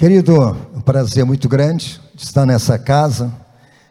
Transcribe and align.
Querido, 0.00 0.56
um 0.74 0.80
prazer 0.80 1.26
muito 1.26 1.46
grande 1.46 2.00
de 2.14 2.22
estar 2.22 2.46
nessa 2.46 2.78
casa, 2.78 3.30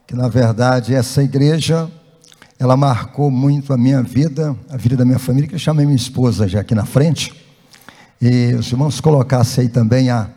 que 0.07 0.15
na 0.15 0.27
verdade 0.27 0.95
essa 0.95 1.21
igreja, 1.21 1.87
ela 2.57 2.75
marcou 2.75 3.29
muito 3.29 3.71
a 3.71 3.77
minha 3.77 4.01
vida, 4.01 4.57
a 4.71 4.75
vida 4.75 4.97
da 4.97 5.05
minha 5.05 5.19
família, 5.19 5.47
que 5.47 5.53
eu 5.53 5.59
chamei 5.59 5.85
minha 5.85 5.95
esposa 5.95 6.47
já 6.47 6.61
aqui 6.61 6.73
na 6.73 6.83
frente, 6.83 7.31
e 8.19 8.55
os 8.55 8.71
irmãos 8.71 8.99
colocassem 8.99 9.65
aí 9.65 9.69
também 9.69 10.09
a, 10.09 10.31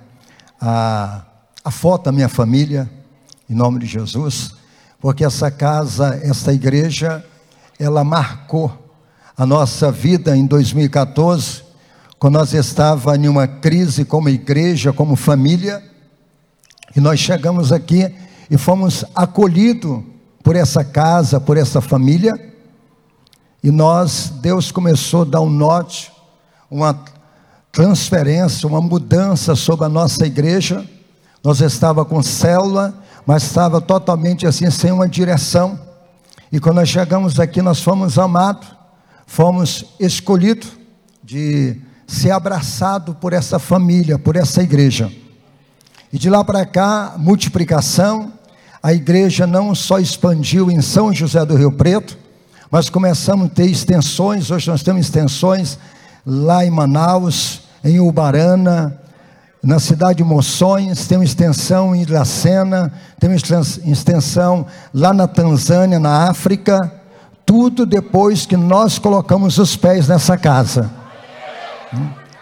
a, 0.61 1.23
a 1.65 1.71
foto 1.71 2.05
da 2.05 2.13
minha 2.13 2.29
família, 2.29 2.87
em 3.49 3.55
nome 3.55 3.79
de 3.79 3.87
Jesus, 3.87 4.55
porque 5.01 5.25
essa 5.25 5.51
casa, 5.51 6.21
essa 6.23 6.53
igreja, 6.53 7.25
ela 7.81 8.05
marcou 8.05 8.93
a 9.35 9.47
nossa 9.47 9.91
vida 9.91 10.37
em 10.37 10.45
2014, 10.45 11.63
quando 12.23 12.35
nós 12.35 12.55
estava 12.55 13.17
em 13.17 13.27
uma 13.27 13.49
crise 13.49 14.05
como 14.05 14.29
igreja, 14.29 14.93
como 14.93 15.17
família, 15.17 15.83
e 16.95 17.01
nós 17.01 17.19
chegamos 17.19 17.73
aqui 17.73 18.15
e 18.49 18.57
fomos 18.57 19.05
acolhidos 19.13 20.05
por 20.41 20.55
essa 20.55 20.85
casa, 20.85 21.41
por 21.41 21.57
essa 21.57 21.81
família, 21.81 22.33
e 23.61 23.73
nós, 23.73 24.35
Deus 24.41 24.71
começou 24.71 25.23
a 25.23 25.25
dar 25.25 25.41
um 25.41 25.51
norte, 25.51 26.13
uma 26.71 26.97
transferência, 27.73 28.69
uma 28.69 28.81
mudança 28.81 29.57
sobre 29.57 29.87
a 29.87 29.89
nossa 29.89 30.25
igreja. 30.25 30.89
Nós 31.43 31.61
estava 31.61 32.05
com 32.05 32.23
célula, 32.23 32.95
mas 33.27 33.43
estava 33.43 33.81
totalmente 33.81 34.47
assim 34.47 34.71
sem 34.71 34.93
uma 34.93 35.09
direção. 35.09 35.77
E 36.53 36.61
quando 36.61 36.77
nós 36.77 36.89
chegamos 36.89 37.41
aqui, 37.41 37.61
nós 37.61 37.83
fomos 37.83 38.17
amados, 38.17 38.69
fomos 39.27 39.87
escolhidos 39.99 40.71
de 41.25 41.91
ser 42.13 42.31
abraçado 42.31 43.15
por 43.15 43.33
essa 43.33 43.59
família, 43.59 44.19
por 44.19 44.37
essa 44.37 44.63
igreja. 44.63 45.11
E 46.13 46.19
de 46.19 46.29
lá 46.29 46.45
para 46.45 46.67
cá, 46.67 47.15
multiplicação, 47.17 48.33
a 48.83 48.93
igreja 48.93 49.47
não 49.47 49.75
só 49.75 49.99
expandiu 49.99 50.71
em 50.71 50.83
São 50.83 51.13
José 51.13 51.43
do 51.47 51.57
Rio 51.57 51.73
Preto, 51.73 52.19
mas 52.71 52.91
começamos 52.91 53.47
a 53.47 53.49
ter 53.49 53.65
extensões, 53.65 54.51
hoje 54.51 54.71
nós 54.71 54.83
temos 54.83 55.07
extensões 55.07 55.79
lá 56.27 56.65
em 56.67 56.71
Manaus, 56.71 57.63
em 57.83 57.99
Ubarana, 57.99 59.01
na 59.63 59.79
cidade 59.79 60.19
de 60.19 60.25
Moções, 60.25 61.07
temos 61.07 61.31
extensão 61.31 61.95
em 61.95 62.03
Iracena, 62.03 62.93
temos 63.19 63.43
extensão 63.87 64.67
lá 64.93 65.15
na 65.15 65.27
Tanzânia, 65.27 65.99
na 65.99 66.29
África, 66.29 66.79
tudo 67.47 67.87
depois 67.87 68.45
que 68.45 68.57
nós 68.57 68.99
colocamos 68.99 69.57
os 69.57 69.77
pés 69.77 70.09
nessa 70.09 70.37
casa. 70.37 71.02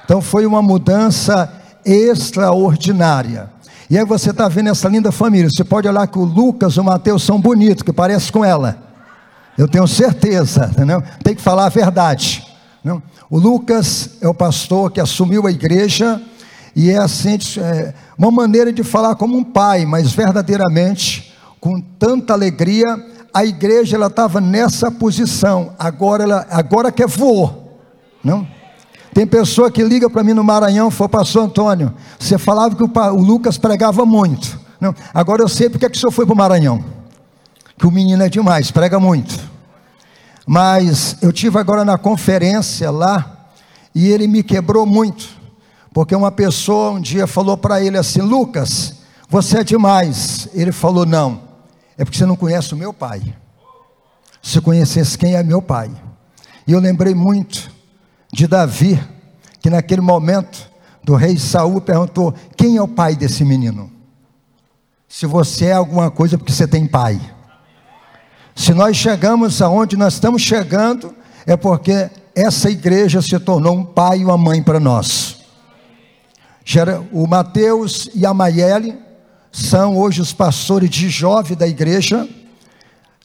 Então 0.05 0.21
foi 0.21 0.47
uma 0.47 0.63
mudança 0.63 1.53
extraordinária. 1.85 3.51
E 3.89 3.99
aí 3.99 4.05
você 4.05 4.31
está 4.31 4.49
vendo 4.49 4.69
essa 4.69 4.89
linda 4.89 5.11
família. 5.11 5.49
Você 5.51 5.65
pode 5.65 5.89
olhar 5.89 6.07
que 6.07 6.19
o 6.19 6.25
Lucas 6.25 6.75
e 6.75 6.81
o 6.81 6.85
Mateus 6.85 7.25
são 7.25 7.41
bonitos, 7.41 7.83
que 7.83 7.93
parecem 7.93 8.33
com 8.33 8.45
ela. 8.45 8.79
Eu 9.59 9.67
tenho 9.67 9.87
certeza, 9.87 10.71
entendeu? 10.73 11.03
Tem 11.25 11.35
que 11.35 11.43
falar 11.43 11.67
a 11.67 11.69
verdade. 11.69 12.47
Não? 12.85 13.03
O 13.29 13.39
Lucas 13.39 14.11
é 14.21 14.29
o 14.29 14.35
pastor 14.35 14.91
que 14.91 15.01
assumiu 15.01 15.47
a 15.47 15.51
igreja 15.51 16.21
e 16.75 16.91
é 16.91 16.99
assim 16.99 17.37
é, 17.59 17.93
uma 18.17 18.31
maneira 18.31 18.73
de 18.73 18.85
falar 18.85 19.17
como 19.17 19.37
um 19.37 19.45
pai, 19.45 19.85
mas 19.85 20.13
verdadeiramente 20.13 21.35
com 21.61 21.81
tanta 21.81 22.33
alegria. 22.33 22.87
A 23.35 23.45
igreja 23.45 23.97
ela 23.97 24.07
estava 24.07 24.41
nessa 24.41 24.91
posição. 24.91 25.75
Agora 25.79 26.23
ela 26.23 26.47
agora 26.51 26.91
que 26.91 27.07
voou, 27.07 27.81
não? 28.25 28.47
Tem 29.13 29.27
pessoa 29.27 29.71
que 29.71 29.83
liga 29.83 30.09
para 30.09 30.23
mim 30.23 30.33
no 30.33 30.45
Maranhão, 30.45 30.91
foi 30.91 31.09
pastor 31.09 31.45
Antônio. 31.45 31.93
Você 32.19 32.39
falava 32.39 32.77
que 32.77 32.83
o, 32.83 33.21
Lucas 33.21 33.59
pregava 33.59 34.07
muito. 34.07 34.59
Não, 34.81 34.95
agora 35.13 35.43
eu 35.43 35.49
sei 35.49 35.69
porque 35.69 35.87
é 35.87 35.91
que 35.91 35.97
o 35.97 36.01
senhor 36.01 36.13
foi 36.13 36.25
para 36.25 36.35
o 36.35 36.37
Maranhão. 36.37 36.85
Que 37.77 37.87
o 37.87 37.91
menino 37.91 38.23
é 38.23 38.29
demais, 38.29 38.71
prega 38.71 39.01
muito. 39.01 39.39
Mas 40.47 41.17
eu 41.21 41.33
tive 41.33 41.59
agora 41.59 41.85
na 41.85 41.99
conferência 41.99 42.91
lá 42.91 43.49
e 43.95 44.09
ele 44.09 44.29
me 44.29 44.43
quebrou 44.43 44.87
muito. 44.87 45.29
Porque 45.93 46.15
uma 46.15 46.31
pessoa 46.31 46.93
um 46.93 47.01
dia 47.01 47.27
falou 47.27 47.57
para 47.57 47.83
ele 47.83 47.99
assim: 47.99 48.21
Lucas, 48.21 48.95
você 49.29 49.59
é 49.59 49.65
demais. 49.65 50.49
Ele 50.55 50.71
falou: 50.71 51.05
Não, 51.05 51.41
é 51.99 52.05
porque 52.05 52.17
você 52.17 52.27
não 52.27 52.37
conhece 52.37 52.73
o 52.75 52.77
meu 52.77 52.93
pai. 52.93 53.21
Se 54.41 54.61
conhecesse 54.61 55.19
quem 55.19 55.35
é 55.35 55.43
meu 55.43 55.61
pai. 55.61 55.91
E 56.67 56.73
eu 56.73 56.79
lembrei 56.79 57.15
muito 57.15 57.71
de 58.33 58.47
Davi, 58.47 59.03
que 59.61 59.69
naquele 59.69 60.01
momento 60.01 60.71
do 61.03 61.15
rei 61.15 61.39
Saul 61.39 61.81
perguntou: 61.81 62.35
quem 62.57 62.77
é 62.77 62.83
o 62.83 62.89
pai 62.89 63.17
desse 63.17 63.45
menino? 63.45 63.91
Se 65.09 65.27
você 65.27 65.67
é 65.67 65.73
alguma 65.73 66.11
coisa, 66.11 66.39
porque 66.39 66.53
você 66.53 66.69
tem 66.69 66.87
pai. 66.87 67.21
Se 68.55 68.73
nós 68.73 68.97
chegamos 68.97 69.61
aonde 69.61 69.97
nós 69.97 70.15
estamos 70.15 70.43
chegando, 70.43 71.15
é 71.47 71.57
porque 71.57 72.11
essa 72.35 72.71
igreja 72.71 73.21
se 73.21 73.39
tornou 73.41 73.75
um 73.75 73.85
pai 73.85 74.19
e 74.19 74.25
uma 74.25 74.39
mãe 74.39 74.63
para 74.63 74.79
nós. 74.79 75.39
O 77.11 77.27
Mateus 77.27 78.09
e 78.15 78.25
a 78.25 78.33
Maiele 78.33 78.97
são 79.51 79.97
hoje 79.97 80.21
os 80.21 80.33
pastores 80.33 80.89
de 80.89 81.09
jovem 81.09 81.57
da 81.57 81.67
igreja. 81.67 82.29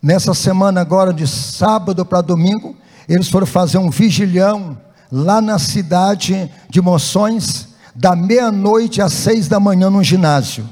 Nessa 0.01 0.33
semana 0.33 0.81
agora 0.81 1.13
de 1.13 1.27
sábado 1.27 2.05
para 2.05 2.21
domingo, 2.21 2.75
eles 3.07 3.29
foram 3.29 3.45
fazer 3.45 3.77
um 3.77 3.89
vigilhão 3.91 4.77
lá 5.15 5.39
na 5.39 5.57
cidade 5.57 6.51
de 6.69 6.81
Moções, 6.81 7.69
da 7.95 8.17
meia-noite 8.17 9.01
às 9.01 9.13
seis 9.13 9.47
da 9.47 9.61
manhã 9.61 9.89
no 9.89 10.03
ginásio. 10.03 10.67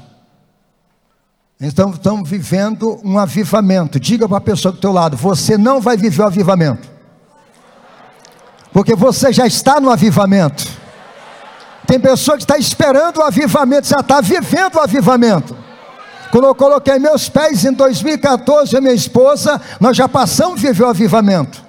Então 1.58 1.90
estamos 1.92 2.28
vivendo 2.28 3.00
um 3.02 3.18
avivamento. 3.18 3.98
Diga 3.98 4.28
para 4.28 4.36
a 4.36 4.42
pessoa 4.42 4.70
do 4.70 4.78
teu 4.78 4.92
lado: 4.92 5.16
você 5.16 5.56
não 5.56 5.80
vai 5.80 5.96
viver 5.96 6.20
o 6.20 6.26
avivamento, 6.26 6.86
porque 8.70 8.94
você 8.94 9.32
já 9.32 9.46
está 9.46 9.80
no 9.80 9.88
avivamento. 9.88 10.68
Tem 11.86 11.98
pessoa 11.98 12.36
que 12.36 12.42
está 12.42 12.58
esperando 12.58 13.18
o 13.18 13.22
avivamento, 13.22 13.88
já 13.88 14.00
está 14.00 14.20
vivendo 14.20 14.74
o 14.74 14.80
avivamento. 14.80 15.56
Quando 16.30 16.44
eu 16.48 16.54
coloquei 16.54 16.98
meus 16.98 17.30
pés 17.30 17.64
em 17.64 17.72
2014, 17.72 18.76
a 18.76 18.80
minha 18.80 18.92
esposa, 18.92 19.58
nós 19.80 19.96
já 19.96 20.06
passamos 20.06 20.62
a 20.62 20.66
viver 20.66 20.82
o 20.82 20.88
avivamento. 20.88 21.63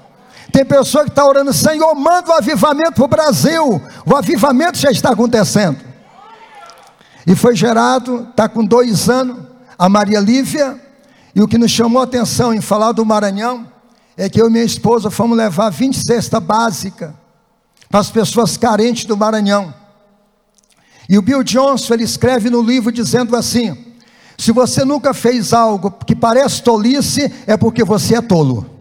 Tem 0.55 0.63
pessoa 0.63 1.03
que 1.03 1.09
está 1.09 1.27
orando, 1.27 1.51
Senhor, 1.51 1.93
manda 1.95 2.29
o 2.29 2.33
avivamento 2.33 2.93
para 2.93 3.03
o 3.03 3.07
Brasil. 3.09 3.81
O 4.05 4.15
avivamento 4.15 4.77
já 4.77 4.89
está 4.89 5.09
acontecendo. 5.09 5.77
E 7.27 7.35
foi 7.35 7.57
gerado, 7.57 8.25
está 8.29 8.47
com 8.47 8.63
dois 8.63 9.09
anos, 9.09 9.37
a 9.77 9.89
Maria 9.89 10.21
Lívia. 10.21 10.79
E 11.35 11.41
o 11.41 11.47
que 11.47 11.57
nos 11.57 11.71
chamou 11.71 11.99
a 11.99 12.05
atenção 12.05 12.53
em 12.53 12.61
falar 12.61 12.93
do 12.93 13.05
Maranhão 13.05 13.69
é 14.15 14.29
que 14.29 14.41
eu 14.41 14.47
e 14.47 14.49
minha 14.49 14.63
esposa 14.63 15.11
fomos 15.11 15.37
levar 15.37 15.69
20 15.71 15.93
cesta 15.93 16.39
básica 16.39 17.13
para 17.89 17.99
as 17.99 18.09
pessoas 18.09 18.55
carentes 18.55 19.03
do 19.03 19.17
Maranhão. 19.17 19.73
E 21.09 21.17
o 21.17 21.21
Bill 21.21 21.43
Johnson 21.43 21.95
ele 21.95 22.05
escreve 22.05 22.49
no 22.49 22.61
livro 22.61 22.93
dizendo 22.93 23.35
assim: 23.35 23.93
se 24.37 24.53
você 24.53 24.85
nunca 24.85 25.13
fez 25.13 25.51
algo 25.51 25.91
que 25.91 26.15
parece 26.15 26.63
tolice, 26.63 27.29
é 27.45 27.57
porque 27.57 27.83
você 27.83 28.15
é 28.15 28.21
tolo. 28.21 28.74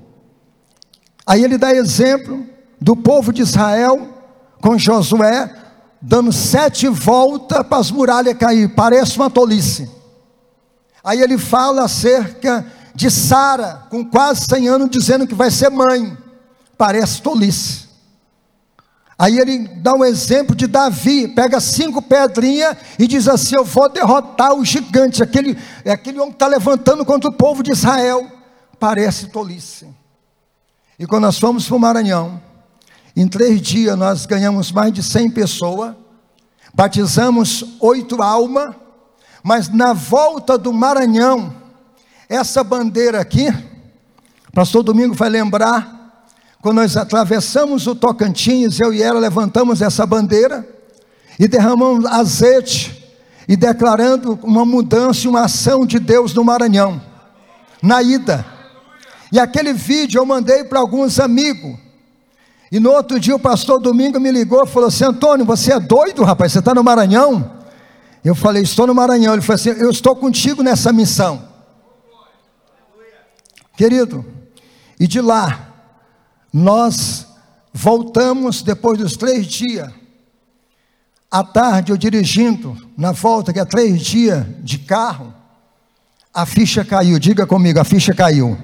Aí 1.26 1.42
ele 1.42 1.56
dá 1.56 1.74
exemplo 1.74 2.46
do 2.80 2.94
povo 2.94 3.32
de 3.32 3.42
Israel 3.42 4.08
com 4.60 4.78
Josué, 4.78 5.50
dando 6.00 6.32
sete 6.32 6.88
voltas 6.88 7.66
para 7.66 7.78
as 7.78 7.90
muralhas 7.90 8.36
cair, 8.36 8.74
parece 8.74 9.16
uma 9.16 9.30
tolice. 9.30 9.90
Aí 11.02 11.20
ele 11.20 11.38
fala 11.38 11.84
acerca 11.84 12.66
de 12.94 13.10
Sara, 13.10 13.86
com 13.90 14.04
quase 14.04 14.46
100 14.48 14.68
anos, 14.68 14.90
dizendo 14.90 15.26
que 15.26 15.34
vai 15.34 15.50
ser 15.50 15.70
mãe, 15.70 16.16
parece 16.78 17.20
tolice. 17.20 17.84
Aí 19.18 19.38
ele 19.38 19.68
dá 19.76 19.94
um 19.94 20.04
exemplo 20.04 20.56
de 20.56 20.66
Davi, 20.66 21.28
pega 21.28 21.60
cinco 21.60 22.02
pedrinhas 22.02 22.76
e 22.98 23.06
diz 23.06 23.28
assim: 23.28 23.56
Eu 23.56 23.64
vou 23.64 23.88
derrotar 23.88 24.52
o 24.54 24.64
gigante, 24.64 25.22
aquele, 25.22 25.56
é 25.84 25.92
aquele 25.92 26.18
homem 26.18 26.32
que 26.32 26.36
está 26.36 26.46
levantando 26.46 27.04
contra 27.04 27.30
o 27.30 27.32
povo 27.32 27.62
de 27.62 27.70
Israel. 27.70 28.26
Parece 28.78 29.28
tolice. 29.28 29.86
E 30.98 31.06
quando 31.06 31.22
nós 31.22 31.38
fomos 31.38 31.66
para 31.66 31.76
o 31.76 31.80
Maranhão, 31.80 32.40
em 33.16 33.26
três 33.26 33.60
dias 33.60 33.96
nós 33.96 34.26
ganhamos 34.26 34.70
mais 34.70 34.92
de 34.92 35.02
100 35.02 35.30
pessoas, 35.30 35.94
batizamos 36.72 37.64
oito 37.80 38.22
almas, 38.22 38.74
mas 39.42 39.68
na 39.68 39.92
volta 39.92 40.56
do 40.56 40.72
Maranhão, 40.72 41.54
essa 42.28 42.64
bandeira 42.64 43.20
aqui, 43.20 43.52
pastor 44.52 44.82
Domingo 44.82 45.14
vai 45.14 45.28
lembrar, 45.28 45.94
quando 46.62 46.76
nós 46.76 46.96
atravessamos 46.96 47.86
o 47.86 47.94
Tocantins, 47.94 48.80
eu 48.80 48.92
e 48.92 49.02
ela 49.02 49.20
levantamos 49.20 49.82
essa 49.82 50.06
bandeira 50.06 50.66
e 51.38 51.46
derramamos 51.46 52.06
azeite 52.06 53.04
e 53.46 53.54
declarando 53.56 54.38
uma 54.42 54.64
mudança 54.64 55.28
uma 55.28 55.42
ação 55.42 55.84
de 55.84 55.98
Deus 55.98 56.32
no 56.32 56.42
Maranhão, 56.42 57.02
na 57.82 58.02
ida. 58.02 58.53
E 59.32 59.38
aquele 59.38 59.72
vídeo 59.72 60.18
eu 60.18 60.26
mandei 60.26 60.64
para 60.64 60.80
alguns 60.80 61.18
amigos. 61.18 61.76
E 62.70 62.80
no 62.80 62.90
outro 62.90 63.20
dia 63.20 63.36
o 63.36 63.38
pastor 63.38 63.80
Domingo 63.80 64.18
me 64.18 64.30
ligou 64.30 64.64
e 64.64 64.66
falou 64.66 64.88
assim: 64.88 65.04
Antônio, 65.04 65.44
você 65.44 65.72
é 65.72 65.80
doido, 65.80 66.24
rapaz? 66.24 66.52
Você 66.52 66.58
está 66.58 66.74
no 66.74 66.82
Maranhão? 66.82 67.62
Eu 68.24 68.34
falei, 68.34 68.62
estou 68.62 68.86
no 68.86 68.94
Maranhão. 68.94 69.34
Ele 69.34 69.42
falou 69.42 69.54
assim: 69.54 69.70
Eu 69.70 69.90
estou 69.90 70.16
contigo 70.16 70.62
nessa 70.62 70.92
missão. 70.92 71.48
Querido, 73.76 74.24
e 74.98 75.06
de 75.06 75.20
lá, 75.20 75.68
nós 76.52 77.26
voltamos 77.72 78.62
depois 78.62 78.98
dos 78.98 79.16
três 79.16 79.46
dias. 79.46 79.92
À 81.30 81.42
tarde, 81.42 81.90
eu 81.90 81.96
dirigindo, 81.96 82.76
na 82.96 83.10
volta, 83.10 83.52
que 83.52 83.58
é 83.58 83.64
três 83.64 84.00
dias 84.00 84.46
de 84.60 84.78
carro, 84.78 85.34
a 86.32 86.46
ficha 86.46 86.84
caiu. 86.84 87.18
Diga 87.18 87.44
comigo, 87.44 87.80
a 87.80 87.84
ficha 87.84 88.14
caiu. 88.14 88.56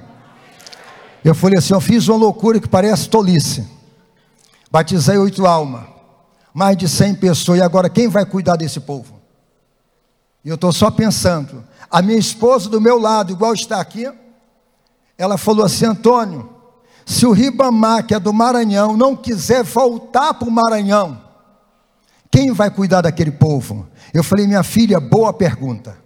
Eu 1.24 1.34
falei 1.34 1.58
assim: 1.58 1.74
eu 1.74 1.80
fiz 1.80 2.08
uma 2.08 2.16
loucura 2.16 2.60
que 2.60 2.68
parece 2.68 3.08
tolice. 3.08 3.66
Batizei 4.70 5.18
oito 5.18 5.46
almas, 5.46 5.84
mais 6.54 6.76
de 6.76 6.88
cem 6.88 7.14
pessoas, 7.14 7.58
e 7.58 7.62
agora 7.62 7.90
quem 7.90 8.08
vai 8.08 8.24
cuidar 8.24 8.56
desse 8.56 8.80
povo? 8.80 9.20
E 10.44 10.48
eu 10.48 10.54
estou 10.54 10.72
só 10.72 10.90
pensando. 10.90 11.64
A 11.90 12.00
minha 12.00 12.18
esposa 12.18 12.68
do 12.68 12.80
meu 12.80 12.98
lado, 12.98 13.32
igual 13.32 13.52
está 13.52 13.80
aqui, 13.80 14.10
ela 15.18 15.36
falou 15.36 15.64
assim: 15.64 15.86
Antônio, 15.86 16.48
se 17.04 17.26
o 17.26 17.32
Ribamar, 17.32 18.06
que 18.06 18.14
é 18.14 18.20
do 18.20 18.32
Maranhão, 18.32 18.96
não 18.96 19.16
quiser 19.16 19.64
voltar 19.64 20.34
para 20.34 20.48
o 20.48 20.52
Maranhão, 20.52 21.20
quem 22.30 22.52
vai 22.52 22.70
cuidar 22.70 23.02
daquele 23.02 23.32
povo? 23.32 23.88
Eu 24.14 24.22
falei, 24.22 24.46
minha 24.46 24.62
filha, 24.62 25.00
boa 25.00 25.32
pergunta. 25.32 25.98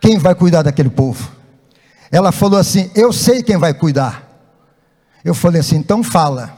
Quem 0.00 0.18
vai 0.18 0.34
cuidar 0.34 0.62
daquele 0.62 0.90
povo? 0.90 1.30
Ela 2.10 2.32
falou 2.32 2.58
assim: 2.58 2.90
Eu 2.94 3.12
sei 3.12 3.42
quem 3.42 3.56
vai 3.56 3.72
cuidar. 3.72 4.25
Eu 5.26 5.34
falei 5.34 5.60
assim: 5.60 5.74
então 5.76 6.04
fala. 6.04 6.56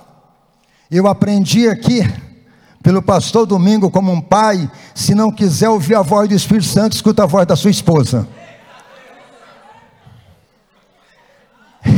Eu 0.90 1.06
aprendi 1.06 1.66
aqui 1.68 2.02
pelo 2.82 3.02
pastor 3.02 3.46
Domingo 3.46 3.90
como 3.90 4.12
um 4.12 4.20
pai, 4.20 4.70
se 4.94 5.14
não 5.14 5.30
quiser 5.30 5.70
ouvir 5.70 5.94
a 5.94 6.02
voz 6.02 6.28
do 6.28 6.34
Espírito 6.34 6.66
Santo, 6.66 6.92
escuta 6.92 7.22
a 7.22 7.26
voz 7.26 7.46
da 7.46 7.56
sua 7.56 7.70
esposa. 7.70 8.28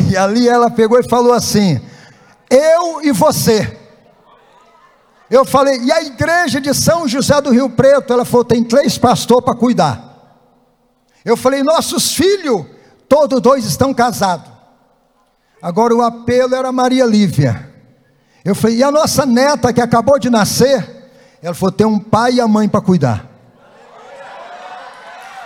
E 0.08 0.16
ali 0.16 0.48
ela 0.48 0.70
pegou 0.70 0.98
e 1.00 1.08
falou 1.08 1.32
assim: 1.32 1.80
Eu 2.48 3.02
e 3.02 3.10
você. 3.10 3.76
Eu 5.28 5.44
falei, 5.44 5.80
e 5.80 5.92
a 5.92 6.02
igreja 6.02 6.60
de 6.60 6.74
São 6.74 7.06
José 7.06 7.40
do 7.40 7.50
Rio 7.50 7.70
Preto? 7.70 8.12
Ela 8.12 8.24
falou: 8.24 8.44
tem 8.44 8.62
três 8.62 8.96
pastores 8.96 9.44
para 9.44 9.56
cuidar. 9.56 10.38
Eu 11.24 11.36
falei, 11.36 11.64
nossos 11.64 12.14
filhos, 12.14 12.64
todos 13.08 13.40
dois 13.40 13.64
estão 13.64 13.92
casados. 13.92 14.59
Agora 15.62 15.94
o 15.94 16.02
apelo 16.02 16.54
era 16.54 16.72
Maria 16.72 17.04
Lívia. 17.04 17.68
Eu 18.44 18.54
falei, 18.54 18.78
e 18.78 18.82
a 18.82 18.90
nossa 18.90 19.26
neta 19.26 19.72
que 19.72 19.80
acabou 19.80 20.18
de 20.18 20.30
nascer? 20.30 20.88
Ela 21.42 21.54
falou, 21.54 21.72
tem 21.72 21.86
um 21.86 21.98
pai 21.98 22.34
e 22.34 22.40
a 22.40 22.48
mãe 22.48 22.68
para 22.68 22.80
cuidar. 22.80 23.26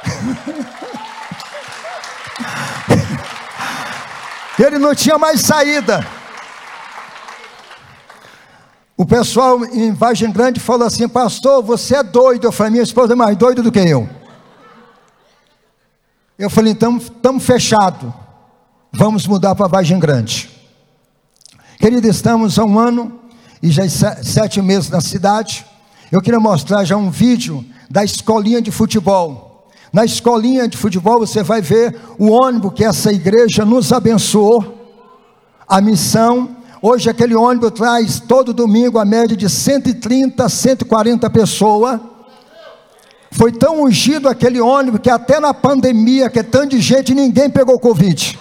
Ele 4.59 4.79
não 4.79 4.95
tinha 4.95 5.19
mais 5.19 5.41
saída. 5.41 6.07
O 8.97 9.05
pessoal 9.05 9.65
em 9.65 9.93
Vargem 9.93 10.31
Grande 10.31 10.61
falou 10.61 10.87
assim: 10.87 11.09
Pastor, 11.09 11.63
você 11.63 11.97
é 11.97 12.03
doido. 12.03 12.47
Eu 12.47 12.53
falei: 12.53 12.71
Minha 12.71 12.85
esposa 12.85 13.15
é 13.15 13.17
mais 13.17 13.37
doida 13.37 13.61
do 13.61 13.73
que 13.73 13.81
eu. 13.81 14.09
Eu 16.39 16.49
falei: 16.49 16.73
Então, 16.73 16.97
estamos 16.99 17.45
fechados. 17.45 18.13
Vamos 18.97 19.27
mudar 19.27 19.57
para 19.57 19.67
Vargem 19.67 19.99
Grande. 19.99 20.49
Querido, 21.81 22.07
estamos 22.07 22.61
há 22.61 22.65
um 22.65 22.79
ano 22.79 23.19
e 23.61 23.69
já 23.69 23.83
sete 23.89 24.63
meses 24.63 24.89
na 24.89 25.01
cidade. 25.01 25.67
Eu 26.13 26.23
queria 26.23 26.39
mostrar 26.39 26.85
já 26.85 26.97
um 26.97 27.11
vídeo 27.11 27.65
da 27.91 28.05
escolinha 28.05 28.63
de 28.63 28.71
futebol. 28.71 29.69
Na 29.93 30.05
escolinha 30.05 30.69
de 30.69 30.77
futebol 30.77 31.19
você 31.19 31.43
vai 31.43 31.61
ver 31.61 32.01
o 32.21 32.31
ônibus 32.31 32.73
que 32.73 32.85
essa 32.85 33.13
igreja 33.13 33.65
nos 33.65 33.93
abençoou, 33.93 34.87
a 35.67 35.81
missão. 35.81 36.57
Hoje 36.81 37.11
aquele 37.11 37.35
ônibus 37.35 37.73
traz 37.73 38.21
todo 38.21 38.55
domingo 38.55 39.01
a 39.01 39.05
média 39.05 39.37
de 39.37 39.51
130, 39.51 40.49
140 40.49 41.29
pessoas. 41.31 42.01
Foi 43.33 43.51
tão 43.51 43.83
ungido 43.83 44.29
aquele 44.29 44.61
ônibus 44.61 45.01
que 45.01 45.11
até 45.11 45.41
na 45.41 45.53
pandemia, 45.53 46.31
que 46.31 46.39
é 46.39 46.45
tanto 46.45 46.77
de 46.77 46.81
gente, 46.81 47.13
ninguém 47.13 47.51
pegou 47.51 47.77
Covid. 47.81 48.39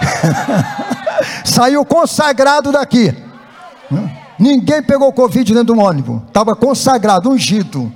Saiu 1.44 1.84
consagrado 1.84 2.72
daqui. 2.72 3.14
Ninguém 4.38 4.82
pegou 4.82 5.12
Covid 5.12 5.52
dentro 5.52 5.74
do 5.74 5.80
ônibus. 5.80 6.22
Estava 6.28 6.54
consagrado, 6.54 7.30
ungido. 7.30 7.92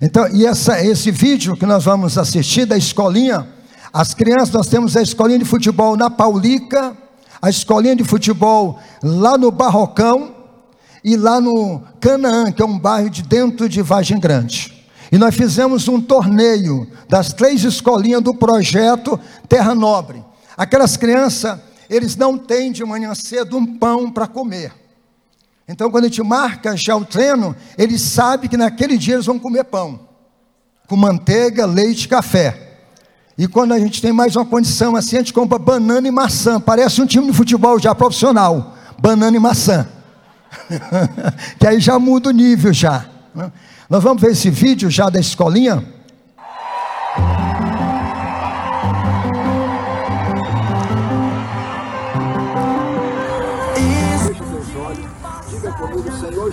Então, 0.00 0.26
e 0.28 0.46
essa, 0.46 0.82
esse 0.82 1.10
vídeo 1.10 1.54
que 1.56 1.66
nós 1.66 1.84
vamos 1.84 2.16
assistir 2.16 2.64
da 2.64 2.76
escolinha, 2.76 3.46
as 3.92 4.14
crianças, 4.14 4.50
nós 4.50 4.66
temos 4.66 4.96
a 4.96 5.02
escolinha 5.02 5.38
de 5.38 5.44
futebol 5.44 5.94
na 5.94 6.08
Paulica, 6.08 6.96
a 7.42 7.50
escolinha 7.50 7.94
de 7.94 8.04
futebol 8.04 8.78
lá 9.02 9.36
no 9.36 9.50
Barrocão 9.50 10.34
e 11.04 11.16
lá 11.16 11.38
no 11.38 11.82
Canaã, 12.00 12.50
que 12.50 12.62
é 12.62 12.64
um 12.64 12.78
bairro 12.78 13.10
de 13.10 13.22
dentro 13.22 13.68
de 13.68 13.82
Vargem 13.82 14.18
Grande. 14.18 14.72
E 15.12 15.18
nós 15.18 15.34
fizemos 15.34 15.86
um 15.88 16.00
torneio 16.00 16.86
das 17.08 17.32
três 17.32 17.64
escolinhas 17.64 18.22
do 18.22 18.34
projeto 18.34 19.20
Terra 19.48 19.74
Nobre. 19.74 20.24
Aquelas 20.60 20.94
crianças, 20.94 21.58
eles 21.88 22.16
não 22.16 22.36
têm 22.36 22.70
de 22.70 22.84
manhã 22.84 23.14
cedo 23.14 23.56
um 23.56 23.64
pão 23.64 24.10
para 24.10 24.26
comer. 24.26 24.70
Então, 25.66 25.90
quando 25.90 26.04
a 26.04 26.08
gente 26.08 26.22
marca 26.22 26.76
já 26.76 26.94
o 26.94 27.02
treino, 27.02 27.56
eles 27.78 28.02
sabem 28.02 28.46
que 28.46 28.58
naquele 28.58 28.98
dia 28.98 29.14
eles 29.14 29.24
vão 29.24 29.38
comer 29.38 29.64
pão, 29.64 30.00
com 30.86 30.96
manteiga, 30.96 31.64
leite 31.64 32.06
café. 32.06 32.76
E 33.38 33.48
quando 33.48 33.72
a 33.72 33.78
gente 33.78 34.02
tem 34.02 34.12
mais 34.12 34.36
uma 34.36 34.44
condição 34.44 34.94
assim, 34.96 35.16
a 35.16 35.20
gente 35.20 35.32
compra 35.32 35.58
banana 35.58 36.06
e 36.06 36.10
maçã. 36.10 36.60
Parece 36.60 37.00
um 37.00 37.06
time 37.06 37.28
de 37.28 37.32
futebol 37.32 37.78
já 37.78 37.94
profissional. 37.94 38.76
Banana 38.98 39.34
e 39.34 39.40
maçã. 39.40 39.88
que 41.58 41.66
aí 41.66 41.80
já 41.80 41.98
muda 41.98 42.28
o 42.28 42.32
nível 42.32 42.70
já. 42.70 43.06
Né? 43.34 43.50
Nós 43.88 44.02
vamos 44.02 44.20
ver 44.20 44.32
esse 44.32 44.50
vídeo 44.50 44.90
já 44.90 45.08
da 45.08 45.18
escolinha. 45.18 45.82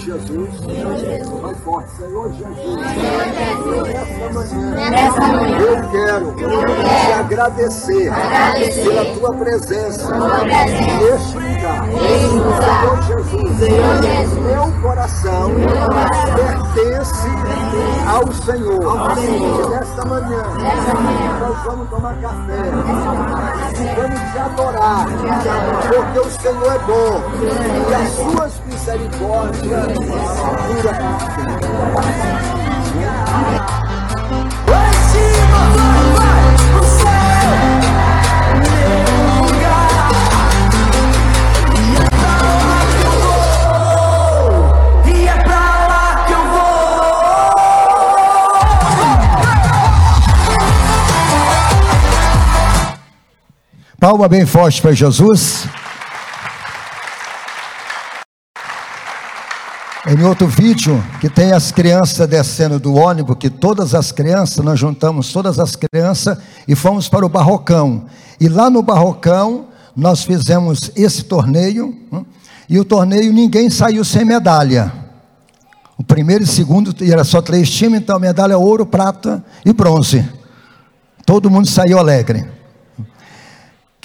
Jesus. 0.07 0.49
Vai 1.41 1.53
forte, 1.55 1.89
Senhor 1.97 2.31
Jesus. 2.31 2.79
Nessa 4.79 5.19
manhã, 5.27 5.59
eu 5.59 5.89
quero 5.91 6.33
te 6.33 7.11
agradecer 7.11 8.09
pela 8.83 9.05
tua 9.15 9.33
presença 9.33 10.09
neste 10.45 11.35
lugar. 11.35 11.89
Senhor 12.57 13.01
Jesus, 13.03 14.33
meu 14.43 14.81
coração 14.81 15.51
pertence 16.35 17.27
ao 18.07 18.31
Senhor. 18.31 19.69
Nesta 19.71 20.05
manhã, 20.05 20.43
nós 21.41 21.63
vamos 21.65 21.89
tomar 21.89 22.15
café. 22.21 22.63
Vamos 23.97 24.21
te 24.31 24.39
adorar, 24.39 25.05
porque 25.89 26.19
o 26.19 26.31
Senhor 26.31 26.73
é 26.73 26.79
bom 26.79 27.21
e 27.89 27.93
as 27.93 28.09
suas 28.09 28.53
misericórdias 28.67 29.97
Palma 53.99 54.29
bem 54.29 54.45
forte 54.45 54.81
para 54.81 54.93
Jesus. 54.93 55.67
Em 60.09 60.23
outro 60.23 60.47
vídeo, 60.47 61.03
que 61.19 61.29
tem 61.29 61.51
as 61.51 61.69
crianças 61.69 62.25
descendo 62.29 62.79
do 62.79 62.95
ônibus, 62.95 63.35
que 63.37 63.49
todas 63.49 63.93
as 63.93 64.09
crianças, 64.09 64.63
nós 64.63 64.79
juntamos 64.79 65.33
todas 65.33 65.59
as 65.59 65.75
crianças 65.75 66.37
e 66.65 66.75
fomos 66.75 67.09
para 67.09 67.25
o 67.25 67.29
Barrocão. 67.29 68.05
E 68.39 68.47
lá 68.47 68.69
no 68.69 68.81
Barrocão, 68.81 69.65
nós 69.93 70.23
fizemos 70.23 70.91
esse 70.95 71.23
torneio, 71.25 71.93
hum, 72.09 72.23
e 72.69 72.79
o 72.79 72.85
torneio 72.85 73.33
ninguém 73.33 73.69
saiu 73.69 74.05
sem 74.05 74.23
medalha. 74.23 74.93
O 75.97 76.03
primeiro 76.05 76.45
e 76.45 76.47
segundo, 76.47 76.95
e 77.03 77.11
era 77.11 77.25
só 77.25 77.41
três 77.41 77.69
times, 77.69 77.99
então 77.99 78.17
medalha 78.17 78.57
ouro, 78.57 78.85
prata 78.85 79.43
e 79.65 79.73
bronze. 79.73 80.25
Todo 81.25 81.49
mundo 81.49 81.67
saiu 81.67 81.99
alegre. 81.99 82.56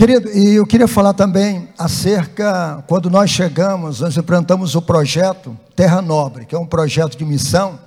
Querido, 0.02 0.28
e 0.36 0.56
eu 0.56 0.66
queria 0.66 0.88
falar 0.88 1.14
também 1.14 1.68
acerca, 1.78 2.82
quando 2.88 3.08
nós 3.08 3.30
chegamos, 3.30 4.00
nós 4.00 4.16
implantamos 4.16 4.74
o 4.74 4.82
projeto 4.82 5.56
Terra 5.76 6.02
Nobre, 6.02 6.44
que 6.44 6.56
é 6.56 6.58
um 6.58 6.66
projeto 6.66 7.16
de 7.16 7.24
missão, 7.24 7.78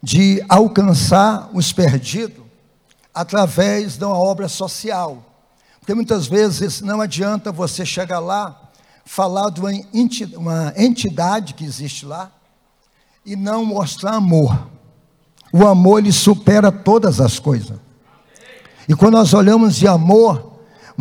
de 0.00 0.40
alcançar 0.48 1.50
os 1.52 1.72
perdidos 1.72 2.44
através 3.12 3.96
de 3.96 4.04
uma 4.04 4.16
obra 4.16 4.46
social. 4.46 5.20
Porque 5.80 5.92
muitas 5.94 6.28
vezes 6.28 6.80
não 6.80 7.00
adianta 7.00 7.50
você 7.50 7.84
chegar 7.84 8.20
lá, 8.20 8.70
falar 9.04 9.50
de 9.50 9.60
uma 9.60 10.72
entidade 10.76 11.54
que 11.54 11.64
existe 11.64 12.06
lá 12.06 12.30
e 13.26 13.34
não 13.34 13.64
mostrar 13.64 14.12
amor. 14.12 14.68
O 15.52 15.66
amor 15.66 15.98
ele 15.98 16.12
supera 16.12 16.70
todas 16.70 17.20
as 17.20 17.40
coisas. 17.40 17.80
E 18.88 18.94
quando 18.94 19.14
nós 19.14 19.34
olhamos 19.34 19.74
de 19.74 19.88
amor, 19.88 20.51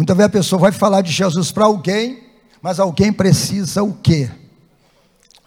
muitas 0.02 0.18
vezes 0.18 0.30
a 0.30 0.32
pessoa 0.32 0.60
vai 0.60 0.72
falar 0.72 1.02
de 1.02 1.12
Jesus 1.12 1.52
para 1.52 1.66
alguém, 1.66 2.24
mas 2.60 2.80
alguém 2.80 3.14
precisa 3.14 3.84
o 3.84 3.94
quê? 3.94 4.32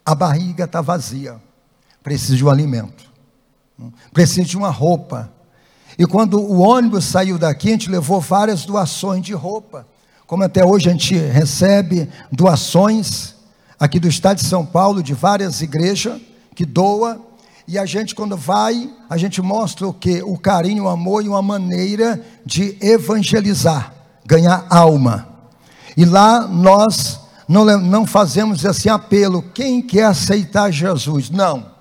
A 0.06 0.14
barriga 0.14 0.62
está 0.62 0.80
vazia, 0.80 1.42
precisa 2.04 2.36
de 2.36 2.44
um 2.44 2.48
alimento, 2.48 3.10
precisa 4.12 4.46
de 4.46 4.56
uma 4.56 4.70
roupa. 4.70 5.28
E 5.98 6.06
quando 6.06 6.40
o 6.40 6.60
ônibus 6.60 7.04
saiu 7.04 7.36
daqui, 7.36 7.70
a 7.70 7.72
gente 7.72 7.90
levou 7.90 8.20
várias 8.20 8.64
doações 8.64 9.24
de 9.24 9.32
roupa. 9.32 9.88
Como 10.24 10.44
até 10.44 10.64
hoje 10.64 10.88
a 10.88 10.92
gente 10.92 11.16
recebe 11.16 12.08
doações 12.30 13.34
aqui 13.76 13.98
do 13.98 14.06
estado 14.06 14.36
de 14.36 14.46
São 14.46 14.64
Paulo, 14.64 15.02
de 15.02 15.14
várias 15.14 15.62
igrejas 15.62 16.22
que 16.54 16.64
doa, 16.64 17.20
e 17.66 17.76
a 17.76 17.84
gente 17.84 18.14
quando 18.14 18.36
vai, 18.36 18.88
a 19.10 19.16
gente 19.16 19.42
mostra 19.42 19.88
o 19.88 19.92
que? 19.92 20.22
O 20.22 20.38
carinho, 20.38 20.84
o 20.84 20.88
amor 20.88 21.24
e 21.24 21.28
uma 21.28 21.42
maneira 21.42 22.24
de 22.46 22.78
evangelizar, 22.80 24.03
ganhar 24.24 24.66
alma. 24.70 25.28
E 25.96 26.04
lá 26.04 26.46
nós 26.46 27.20
não, 27.48 27.64
não 27.78 28.06
fazemos 28.06 28.64
esse 28.64 28.88
apelo, 28.88 29.42
quem 29.54 29.82
quer 29.82 30.04
aceitar 30.04 30.70
Jesus? 30.70 31.30
Não. 31.30 31.74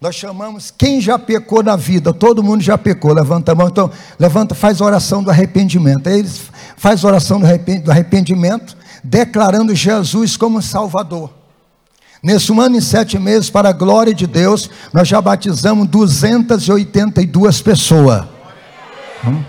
Nós 0.00 0.14
chamamos 0.14 0.72
quem 0.76 0.98
já 0.98 1.18
pecou 1.18 1.62
na 1.62 1.76
vida, 1.76 2.14
todo 2.14 2.42
mundo 2.42 2.62
já 2.62 2.78
pecou, 2.78 3.12
levanta 3.12 3.52
a 3.52 3.54
mão, 3.54 3.68
então 3.68 3.90
levanta, 4.18 4.54
faz 4.54 4.80
oração 4.80 5.22
do 5.22 5.30
arrependimento. 5.30 6.08
Aí 6.08 6.20
eles 6.20 6.40
faz 6.76 7.04
oração 7.04 7.38
do 7.38 7.90
arrependimento, 7.90 8.74
declarando 9.04 9.74
Jesus 9.74 10.38
como 10.38 10.62
Salvador. 10.62 11.30
Nesse 12.22 12.50
um 12.50 12.60
ano 12.60 12.76
e 12.76 12.82
sete 12.82 13.18
meses, 13.18 13.50
para 13.50 13.70
a 13.70 13.72
glória 13.72 14.14
de 14.14 14.26
Deus, 14.26 14.70
nós 14.92 15.06
já 15.06 15.20
batizamos 15.20 15.86
282 15.88 17.60
pessoas. 17.60 18.24
Hum? 19.26 19.42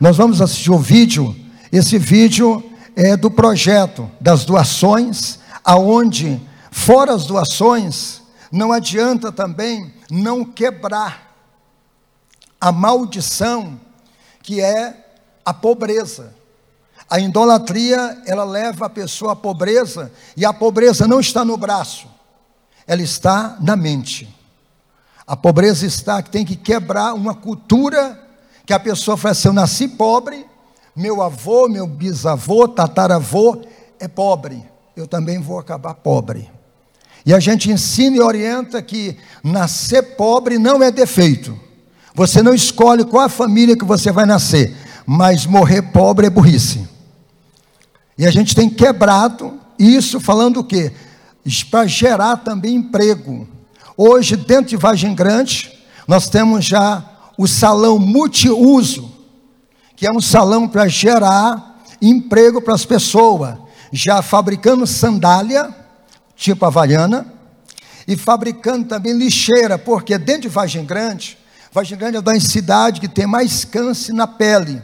Nós 0.00 0.16
vamos 0.16 0.40
assistir 0.40 0.70
o 0.70 0.78
vídeo. 0.78 1.34
Esse 1.74 1.98
vídeo 1.98 2.62
é 2.94 3.16
do 3.16 3.28
projeto 3.28 4.08
das 4.20 4.44
doações, 4.44 5.40
aonde, 5.64 6.40
fora 6.70 7.12
as 7.12 7.26
doações, 7.26 8.22
não 8.52 8.70
adianta 8.70 9.32
também 9.32 9.92
não 10.08 10.44
quebrar 10.44 11.34
a 12.60 12.70
maldição 12.70 13.80
que 14.40 14.60
é 14.60 15.16
a 15.44 15.52
pobreza. 15.52 16.32
A 17.10 17.18
idolatria, 17.18 18.22
ela 18.24 18.44
leva 18.44 18.86
a 18.86 18.90
pessoa 18.90 19.32
à 19.32 19.36
pobreza, 19.36 20.12
e 20.36 20.44
a 20.44 20.52
pobreza 20.52 21.08
não 21.08 21.18
está 21.18 21.44
no 21.44 21.56
braço, 21.56 22.06
ela 22.86 23.02
está 23.02 23.56
na 23.60 23.74
mente. 23.74 24.32
A 25.26 25.34
pobreza 25.34 25.84
está 25.84 26.22
que 26.22 26.30
tem 26.30 26.44
que 26.44 26.54
quebrar 26.54 27.14
uma 27.14 27.34
cultura 27.34 28.16
que 28.64 28.72
a 28.72 28.78
pessoa 28.78 29.16
fala 29.16 29.32
assim: 29.32 29.48
eu 29.48 29.52
nasci 29.52 29.88
pobre, 29.88 30.53
meu 30.94 31.20
avô, 31.22 31.68
meu 31.68 31.86
bisavô, 31.86 32.68
tataravô 32.68 33.62
é 33.98 34.06
pobre, 34.06 34.62
eu 34.96 35.06
também 35.06 35.40
vou 35.40 35.58
acabar 35.58 35.94
pobre. 35.94 36.50
E 37.26 37.32
a 37.32 37.40
gente 37.40 37.70
ensina 37.70 38.16
e 38.16 38.20
orienta 38.20 38.82
que 38.82 39.16
nascer 39.42 40.16
pobre 40.16 40.58
não 40.58 40.82
é 40.82 40.90
defeito. 40.90 41.58
Você 42.14 42.42
não 42.42 42.54
escolhe 42.54 43.04
qual 43.04 43.24
a 43.24 43.28
família 43.28 43.76
que 43.76 43.84
você 43.84 44.12
vai 44.12 44.26
nascer, 44.26 44.76
mas 45.06 45.46
morrer 45.46 45.82
pobre 45.82 46.26
é 46.26 46.30
burrice. 46.30 46.86
E 48.16 48.26
a 48.26 48.30
gente 48.30 48.54
tem 48.54 48.68
quebrado 48.68 49.58
isso 49.78 50.20
falando 50.20 50.60
o 50.60 50.64
quê? 50.64 50.92
Para 51.70 51.86
gerar 51.86 52.36
também 52.36 52.76
emprego. 52.76 53.48
Hoje, 53.96 54.36
dentro 54.36 54.66
de 54.66 54.76
Vargem 54.76 55.14
Grande, 55.14 55.72
nós 56.06 56.28
temos 56.28 56.64
já 56.64 57.02
o 57.36 57.48
salão 57.48 57.98
multiuso, 57.98 59.13
que 59.96 60.06
é 60.06 60.12
um 60.12 60.20
salão 60.20 60.68
para 60.68 60.88
gerar 60.88 61.82
emprego 62.00 62.60
para 62.60 62.74
as 62.74 62.84
pessoas, 62.84 63.56
já 63.92 64.20
fabricando 64.22 64.86
sandália, 64.86 65.74
tipo 66.36 66.64
havaiana, 66.64 67.32
e 68.06 68.16
fabricando 68.16 68.86
também 68.86 69.12
lixeira, 69.14 69.78
porque 69.78 70.18
dentro 70.18 70.42
de 70.42 70.48
Vargem 70.48 70.84
Grande, 70.84 71.38
Vargem 71.72 71.96
Grande 71.96 72.16
é 72.16 72.20
uma 72.20 72.40
cidade 72.40 73.00
que 73.00 73.08
tem 73.08 73.26
mais 73.26 73.64
câncer 73.64 74.12
na 74.12 74.26
pele, 74.26 74.82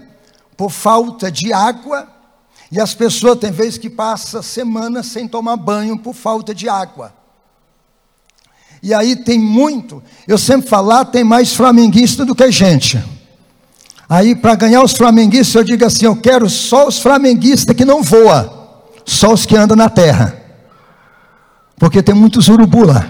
por 0.57 0.71
falta 0.71 1.31
de 1.31 1.53
água 1.53 2.09
e 2.71 2.81
as 2.81 2.95
pessoas 2.95 3.39
tem 3.39 3.51
vezes 3.51 3.79
que 3.79 3.91
passam 3.91 4.43
semanas 4.43 5.07
sem 5.07 5.27
tomar 5.27 5.57
banho 5.57 5.99
por 5.99 6.15
falta 6.15 6.55
de 6.55 6.69
água. 6.69 7.13
E 8.83 8.95
aí 8.95 9.17
tem 9.17 9.39
muito, 9.39 10.03
eu 10.27 10.39
sempre 10.39 10.69
falar, 10.69 11.05
tem 11.07 11.25
mais 11.25 11.55
flamenguista 11.55 12.25
do 12.25 12.35
que 12.35 12.51
gente. 12.51 13.03
Aí 14.11 14.35
para 14.35 14.57
ganhar 14.57 14.83
os 14.83 14.95
flamenguistas 14.95 15.55
eu 15.55 15.63
digo 15.63 15.85
assim, 15.85 16.05
eu 16.05 16.17
quero 16.17 16.51
só 16.51 16.89
os 16.89 16.99
flamenguistas 16.99 17.77
que 17.77 17.85
não 17.85 18.03
voa, 18.03 18.83
só 19.07 19.33
os 19.33 19.47
que 19.47 19.57
andam 19.57 19.77
na 19.77 19.89
terra. 19.89 20.37
Porque 21.79 22.03
tem 22.03 22.13
muitos 22.13 22.49
urubu 22.49 22.85
lá. 22.85 23.09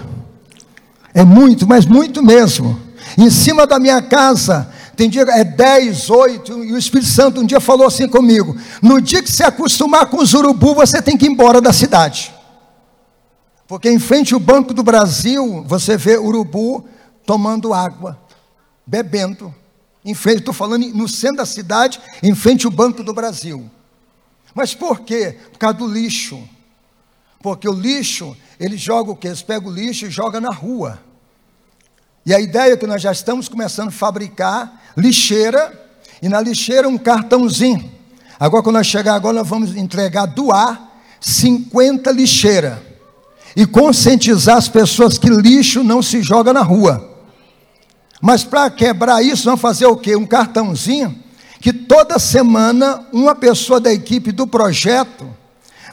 É 1.11 1.25
muito, 1.25 1.67
mas 1.67 1.87
muito 1.87 2.21
mesmo. 2.21 2.79
Em 3.17 3.31
cima 3.31 3.65
da 3.65 3.79
minha 3.79 3.99
casa 3.99 4.71
tem 4.95 5.09
dia 5.09 5.23
é 5.23 5.43
10, 5.43 6.11
8, 6.11 6.63
e 6.65 6.73
o 6.73 6.77
Espírito 6.77 7.09
Santo 7.09 7.41
um 7.41 7.45
dia 7.47 7.59
falou 7.59 7.87
assim 7.87 8.07
comigo: 8.07 8.55
no 8.79 9.01
dia 9.01 9.23
que 9.23 9.31
se 9.31 9.41
acostumar 9.41 10.05
com 10.05 10.17
os 10.17 10.35
urubu, 10.35 10.75
você 10.75 11.01
tem 11.01 11.17
que 11.17 11.25
ir 11.25 11.31
embora 11.31 11.59
da 11.59 11.73
cidade. 11.73 12.31
Porque 13.67 13.89
em 13.89 13.97
frente 13.97 14.35
ao 14.35 14.39
Banco 14.39 14.71
do 14.71 14.83
Brasil, 14.83 15.65
você 15.67 15.97
vê 15.97 16.15
urubu 16.15 16.85
tomando 17.25 17.73
água, 17.73 18.19
bebendo. 18.85 19.60
Em 20.03 20.13
frente, 20.15 20.39
estou 20.39 20.53
falando 20.53 20.87
no 20.89 21.07
centro 21.07 21.37
da 21.37 21.45
cidade, 21.45 21.99
em 22.23 22.33
frente 22.33 22.65
ao 22.65 22.71
Banco 22.71 23.03
do 23.03 23.13
Brasil. 23.13 23.69
Mas 24.53 24.73
por 24.73 25.01
quê? 25.01 25.37
Por 25.51 25.59
causa 25.59 25.77
do 25.77 25.87
lixo. 25.87 26.41
Porque 27.41 27.67
o 27.67 27.73
lixo, 27.73 28.35
ele 28.59 28.77
joga 28.77 29.11
o 29.11 29.15
quê? 29.15 29.27
Eles 29.27 29.41
pegam 29.41 29.69
o 29.69 29.73
lixo 29.73 30.05
e 30.05 30.09
jogam 30.09 30.41
na 30.41 30.53
rua. 30.53 30.99
E 32.25 32.33
a 32.33 32.39
ideia 32.39 32.73
é 32.73 32.77
que 32.77 32.85
nós 32.85 33.01
já 33.01 33.11
estamos 33.11 33.47
começando 33.47 33.89
a 33.89 33.91
fabricar 33.91 34.81
lixeira, 34.97 35.79
e 36.21 36.29
na 36.29 36.39
lixeira 36.39 36.87
um 36.87 36.97
cartãozinho. 36.97 37.91
Agora, 38.39 38.63
quando 38.63 38.75
nós 38.75 38.87
chegar 38.87 39.15
agora, 39.15 39.35
nós 39.35 39.47
vamos 39.47 39.75
entregar, 39.75 40.25
doar 40.25 40.91
50 41.19 42.11
lixeiras. 42.11 42.79
E 43.55 43.65
conscientizar 43.65 44.57
as 44.57 44.69
pessoas 44.69 45.17
que 45.17 45.29
lixo 45.29 45.83
não 45.83 46.01
se 46.01 46.21
joga 46.21 46.53
na 46.53 46.61
rua. 46.61 47.10
Mas 48.21 48.43
para 48.43 48.69
quebrar 48.69 49.23
isso, 49.23 49.45
vamos 49.45 49.61
fazer 49.61 49.87
o 49.87 49.97
quê? 49.97 50.15
Um 50.15 50.27
cartãozinho 50.27 51.17
que 51.59 51.73
toda 51.73 52.19
semana 52.19 53.05
uma 53.11 53.35
pessoa 53.35 53.79
da 53.79 53.91
equipe 53.91 54.31
do 54.31 54.47
projeto 54.47 55.27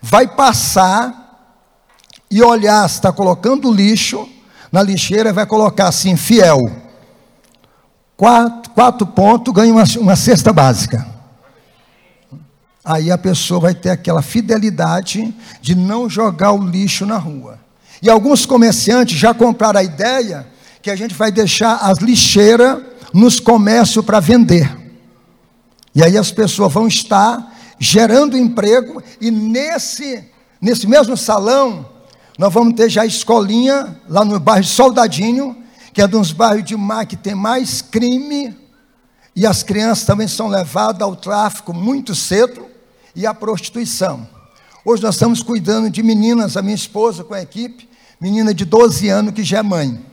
vai 0.02 0.26
passar 0.28 1.56
e 2.30 2.42
olhar 2.42 2.88
se 2.88 2.96
está 2.96 3.10
colocando 3.10 3.72
lixo 3.72 4.28
na 4.70 4.82
lixeira, 4.82 5.32
vai 5.32 5.46
colocar 5.46 5.88
assim, 5.88 6.16
fiel 6.16 6.70
Quatro, 8.18 8.72
quatro 8.72 9.06
pontos, 9.06 9.54
ganha 9.54 9.72
uma, 9.72 9.84
uma 10.00 10.16
cesta 10.16 10.52
básica. 10.52 11.06
Aí 12.84 13.12
a 13.12 13.16
pessoa 13.16 13.60
vai 13.60 13.74
ter 13.74 13.90
aquela 13.90 14.22
fidelidade 14.22 15.32
de 15.60 15.76
não 15.76 16.10
jogar 16.10 16.50
o 16.50 16.60
lixo 16.60 17.06
na 17.06 17.16
rua. 17.16 17.60
E 18.02 18.10
alguns 18.10 18.44
comerciantes 18.44 19.16
já 19.16 19.32
compraram 19.32 19.78
a 19.78 19.84
ideia 19.84 20.48
que 20.88 20.92
a 20.92 20.96
gente 20.96 21.14
vai 21.14 21.30
deixar 21.30 21.74
as 21.76 21.98
lixeiras 21.98 22.78
nos 23.12 23.38
comércios 23.38 24.02
para 24.02 24.20
vender. 24.20 24.74
E 25.94 26.02
aí 26.02 26.16
as 26.16 26.30
pessoas 26.30 26.72
vão 26.72 26.88
estar 26.88 27.54
gerando 27.78 28.38
emprego 28.38 29.02
e 29.20 29.30
nesse 29.30 30.24
nesse 30.58 30.86
mesmo 30.86 31.14
salão 31.14 31.86
nós 32.38 32.50
vamos 32.50 32.72
ter 32.72 32.88
já 32.88 33.02
a 33.02 33.06
escolinha 33.06 34.00
lá 34.08 34.24
no 34.24 34.40
bairro 34.40 34.64
Soldadinho 34.64 35.54
que 35.92 36.00
é 36.00 36.06
de 36.06 36.16
uns 36.16 36.32
bairros 36.32 36.64
de 36.64 36.74
mar 36.74 37.04
que 37.04 37.16
tem 37.16 37.34
mais 37.34 37.82
crime, 37.82 38.56
e 39.36 39.46
as 39.46 39.62
crianças 39.62 40.06
também 40.06 40.26
são 40.26 40.48
levadas 40.48 41.02
ao 41.02 41.14
tráfico 41.14 41.74
muito 41.74 42.14
cedo 42.14 42.64
e 43.14 43.26
à 43.26 43.34
prostituição. 43.34 44.26
Hoje 44.84 45.02
nós 45.02 45.16
estamos 45.16 45.42
cuidando 45.42 45.90
de 45.90 46.02
meninas, 46.02 46.56
a 46.56 46.62
minha 46.62 46.74
esposa 46.74 47.24
com 47.24 47.34
a 47.34 47.42
equipe, 47.42 47.86
menina 48.18 48.54
de 48.54 48.64
12 48.64 49.08
anos 49.08 49.34
que 49.34 49.44
já 49.44 49.58
é 49.58 49.62
mãe. 49.62 50.07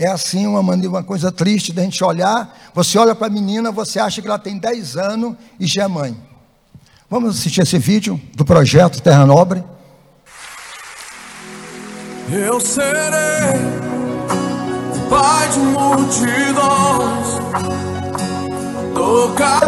É 0.00 0.06
assim 0.06 0.46
uma, 0.46 0.60
uma 0.60 1.04
coisa 1.04 1.30
triste 1.30 1.74
da 1.74 1.82
gente 1.82 2.02
olhar. 2.02 2.58
Você 2.72 2.96
olha 2.96 3.14
para 3.14 3.26
a 3.26 3.30
menina, 3.30 3.70
você 3.70 3.98
acha 3.98 4.22
que 4.22 4.26
ela 4.26 4.38
tem 4.38 4.56
10 4.56 4.96
anos 4.96 5.36
e 5.60 5.66
já 5.66 5.82
é 5.82 5.86
mãe. 5.86 6.16
Vamos 7.10 7.38
assistir 7.38 7.60
esse 7.60 7.78
vídeo 7.78 8.18
do 8.34 8.42
projeto 8.42 9.02
Terra 9.02 9.26
Nobre. 9.26 9.62
Eu 12.32 12.58
serei 12.60 13.60
Pai 15.10 15.48
de 15.50 15.58
multidões, 15.58 17.28
tocar. 19.00 19.60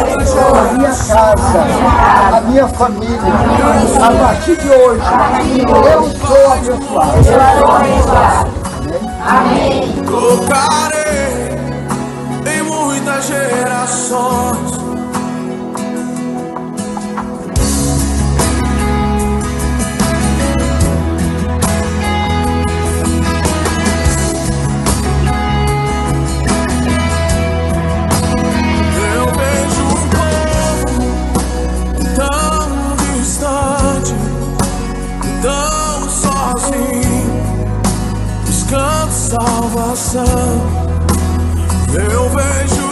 Abençoa 0.00 0.58
a 0.58 0.72
minha 0.72 0.90
casa, 0.90 1.64
a 2.36 2.40
minha 2.42 2.68
família. 2.68 3.20
A 4.02 4.12
partir 4.12 4.56
de 4.56 4.68
hoje, 4.68 5.02
eu 5.92 6.02
sou 6.10 6.52
abençoado. 6.52 7.72
Amém. 9.26 9.92
Tocarei 10.06 11.58
em 12.46 12.62
muitas 12.62 13.26
gerações. 13.26 14.61
Salvação. 39.32 40.24
Eu 41.94 42.28
vejo 42.28 42.91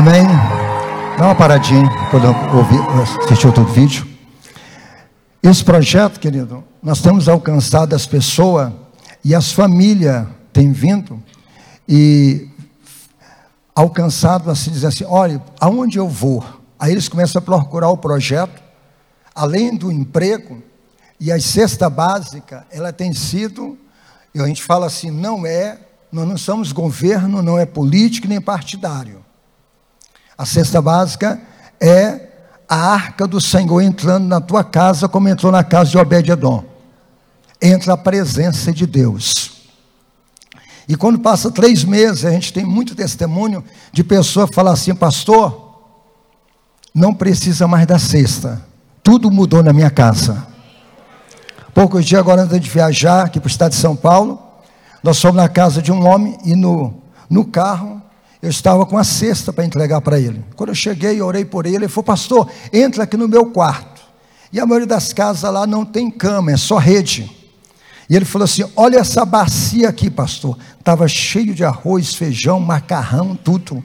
Amém? 0.00 0.24
Dá 1.18 1.26
uma 1.26 1.34
paradinha 1.34 1.86
quando 2.10 2.26
assistir 3.02 3.52
todo 3.52 3.68
o 3.68 3.70
vídeo. 3.70 4.08
Esse 5.42 5.62
projeto, 5.62 6.18
querido, 6.18 6.64
nós 6.82 7.02
temos 7.02 7.28
alcançado 7.28 7.94
as 7.94 8.06
pessoas 8.06 8.72
e 9.22 9.34
as 9.34 9.52
famílias 9.52 10.26
têm 10.54 10.72
vindo 10.72 11.22
e 11.86 12.48
alcançado 13.74 14.50
assim, 14.50 14.70
dizer 14.70 14.86
assim, 14.86 15.04
olha, 15.04 15.42
aonde 15.60 15.98
eu 15.98 16.08
vou? 16.08 16.42
Aí 16.78 16.92
eles 16.92 17.06
começam 17.06 17.38
a 17.38 17.42
procurar 17.42 17.90
o 17.90 17.98
projeto, 17.98 18.62
além 19.34 19.76
do 19.76 19.92
emprego, 19.92 20.62
e 21.20 21.30
a 21.30 21.38
cesta 21.38 21.90
básica, 21.90 22.66
ela 22.70 22.90
tem 22.90 23.12
sido, 23.12 23.76
e 24.34 24.40
a 24.40 24.46
gente 24.46 24.62
fala 24.62 24.86
assim, 24.86 25.10
não 25.10 25.44
é, 25.44 25.78
nós 26.10 26.26
não 26.26 26.38
somos 26.38 26.72
governo, 26.72 27.42
não 27.42 27.58
é 27.58 27.66
político 27.66 28.26
nem 28.26 28.40
partidário. 28.40 29.28
A 30.40 30.46
cesta 30.46 30.80
básica 30.80 31.38
é 31.78 32.28
a 32.66 32.92
arca 32.94 33.26
do 33.26 33.38
Senhor 33.38 33.82
entrando 33.82 34.26
na 34.26 34.40
tua 34.40 34.64
casa, 34.64 35.06
como 35.06 35.28
entrou 35.28 35.52
na 35.52 35.62
casa 35.62 35.90
de 35.90 35.98
Obed-Edom. 35.98 36.64
Entra 37.60 37.92
a 37.92 37.96
presença 37.98 38.72
de 38.72 38.86
Deus. 38.86 39.68
E 40.88 40.96
quando 40.96 41.18
passa 41.18 41.50
três 41.50 41.84
meses, 41.84 42.24
a 42.24 42.30
gente 42.30 42.54
tem 42.54 42.64
muito 42.64 42.94
testemunho 42.94 43.62
de 43.92 44.02
pessoa 44.02 44.48
que 44.48 44.54
fala 44.54 44.72
assim, 44.72 44.94
pastor, 44.94 45.78
não 46.94 47.12
precisa 47.12 47.68
mais 47.68 47.86
da 47.86 47.98
cesta. 47.98 48.64
Tudo 49.02 49.30
mudou 49.30 49.62
na 49.62 49.74
minha 49.74 49.90
casa. 49.90 50.46
Poucos 51.74 52.06
dias 52.06 52.18
agora 52.18 52.44
antes 52.44 52.60
de 52.60 52.70
viajar 52.70 53.26
aqui 53.26 53.38
para 53.38 53.46
o 53.46 53.50
estado 53.50 53.72
de 53.72 53.76
São 53.76 53.94
Paulo, 53.94 54.40
nós 55.02 55.20
fomos 55.20 55.36
na 55.36 55.50
casa 55.50 55.82
de 55.82 55.92
um 55.92 56.08
homem 56.08 56.38
e 56.46 56.56
no, 56.56 56.94
no 57.28 57.44
carro 57.44 57.99
eu 58.42 58.48
estava 58.48 58.86
com 58.86 58.96
a 58.96 59.04
cesta 59.04 59.52
para 59.52 59.64
entregar 59.64 60.00
para 60.00 60.18
ele. 60.18 60.44
Quando 60.56 60.70
eu 60.70 60.74
cheguei, 60.74 61.20
orei 61.20 61.44
por 61.44 61.66
ele, 61.66 61.76
ele 61.76 61.88
falou, 61.88 62.04
pastor, 62.04 62.50
entra 62.72 63.04
aqui 63.04 63.16
no 63.16 63.28
meu 63.28 63.46
quarto. 63.46 64.00
E 64.52 64.58
a 64.58 64.66
maioria 64.66 64.86
das 64.86 65.12
casas 65.12 65.52
lá 65.52 65.66
não 65.66 65.84
tem 65.84 66.10
cama, 66.10 66.50
é 66.50 66.56
só 66.56 66.78
rede. 66.78 67.30
E 68.10 68.16
ele 68.16 68.24
falou 68.24 68.44
assim: 68.44 68.64
Olha 68.74 68.98
essa 68.98 69.24
bacia 69.24 69.88
aqui, 69.88 70.10
pastor. 70.10 70.58
Estava 70.76 71.06
cheio 71.06 71.54
de 71.54 71.64
arroz, 71.64 72.16
feijão, 72.16 72.58
macarrão, 72.58 73.36
tudo. 73.36 73.82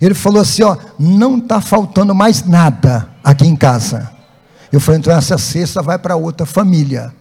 Ele 0.00 0.14
falou 0.14 0.40
assim: 0.40 0.62
Ó, 0.62 0.78
não 0.98 1.36
está 1.36 1.60
faltando 1.60 2.14
mais 2.14 2.42
nada 2.42 3.10
aqui 3.22 3.46
em 3.46 3.54
casa. 3.54 4.10
Eu 4.72 4.80
falei: 4.80 5.00
Então 5.00 5.12
essa 5.14 5.36
cesta 5.36 5.82
vai 5.82 5.98
para 5.98 6.16
outra 6.16 6.46
família. 6.46 7.12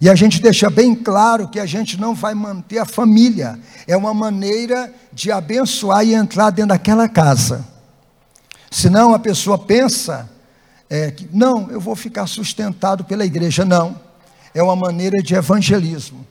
E 0.00 0.10
a 0.10 0.14
gente 0.14 0.40
deixa 0.40 0.68
bem 0.68 0.94
claro 0.94 1.48
que 1.48 1.60
a 1.60 1.66
gente 1.66 1.98
não 1.98 2.14
vai 2.14 2.34
manter 2.34 2.78
a 2.78 2.84
família. 2.84 3.58
É 3.86 3.96
uma 3.96 4.12
maneira 4.12 4.92
de 5.12 5.30
abençoar 5.30 6.04
e 6.04 6.14
entrar 6.14 6.50
dentro 6.50 6.70
daquela 6.70 7.08
casa. 7.08 7.64
Senão 8.70 9.14
a 9.14 9.18
pessoa 9.18 9.56
pensa 9.56 10.28
é, 10.90 11.10
que, 11.10 11.28
não, 11.32 11.70
eu 11.70 11.80
vou 11.80 11.94
ficar 11.94 12.26
sustentado 12.26 13.04
pela 13.04 13.24
igreja. 13.24 13.64
Não. 13.64 13.98
É 14.52 14.62
uma 14.62 14.76
maneira 14.76 15.22
de 15.22 15.34
evangelismo. 15.34 16.26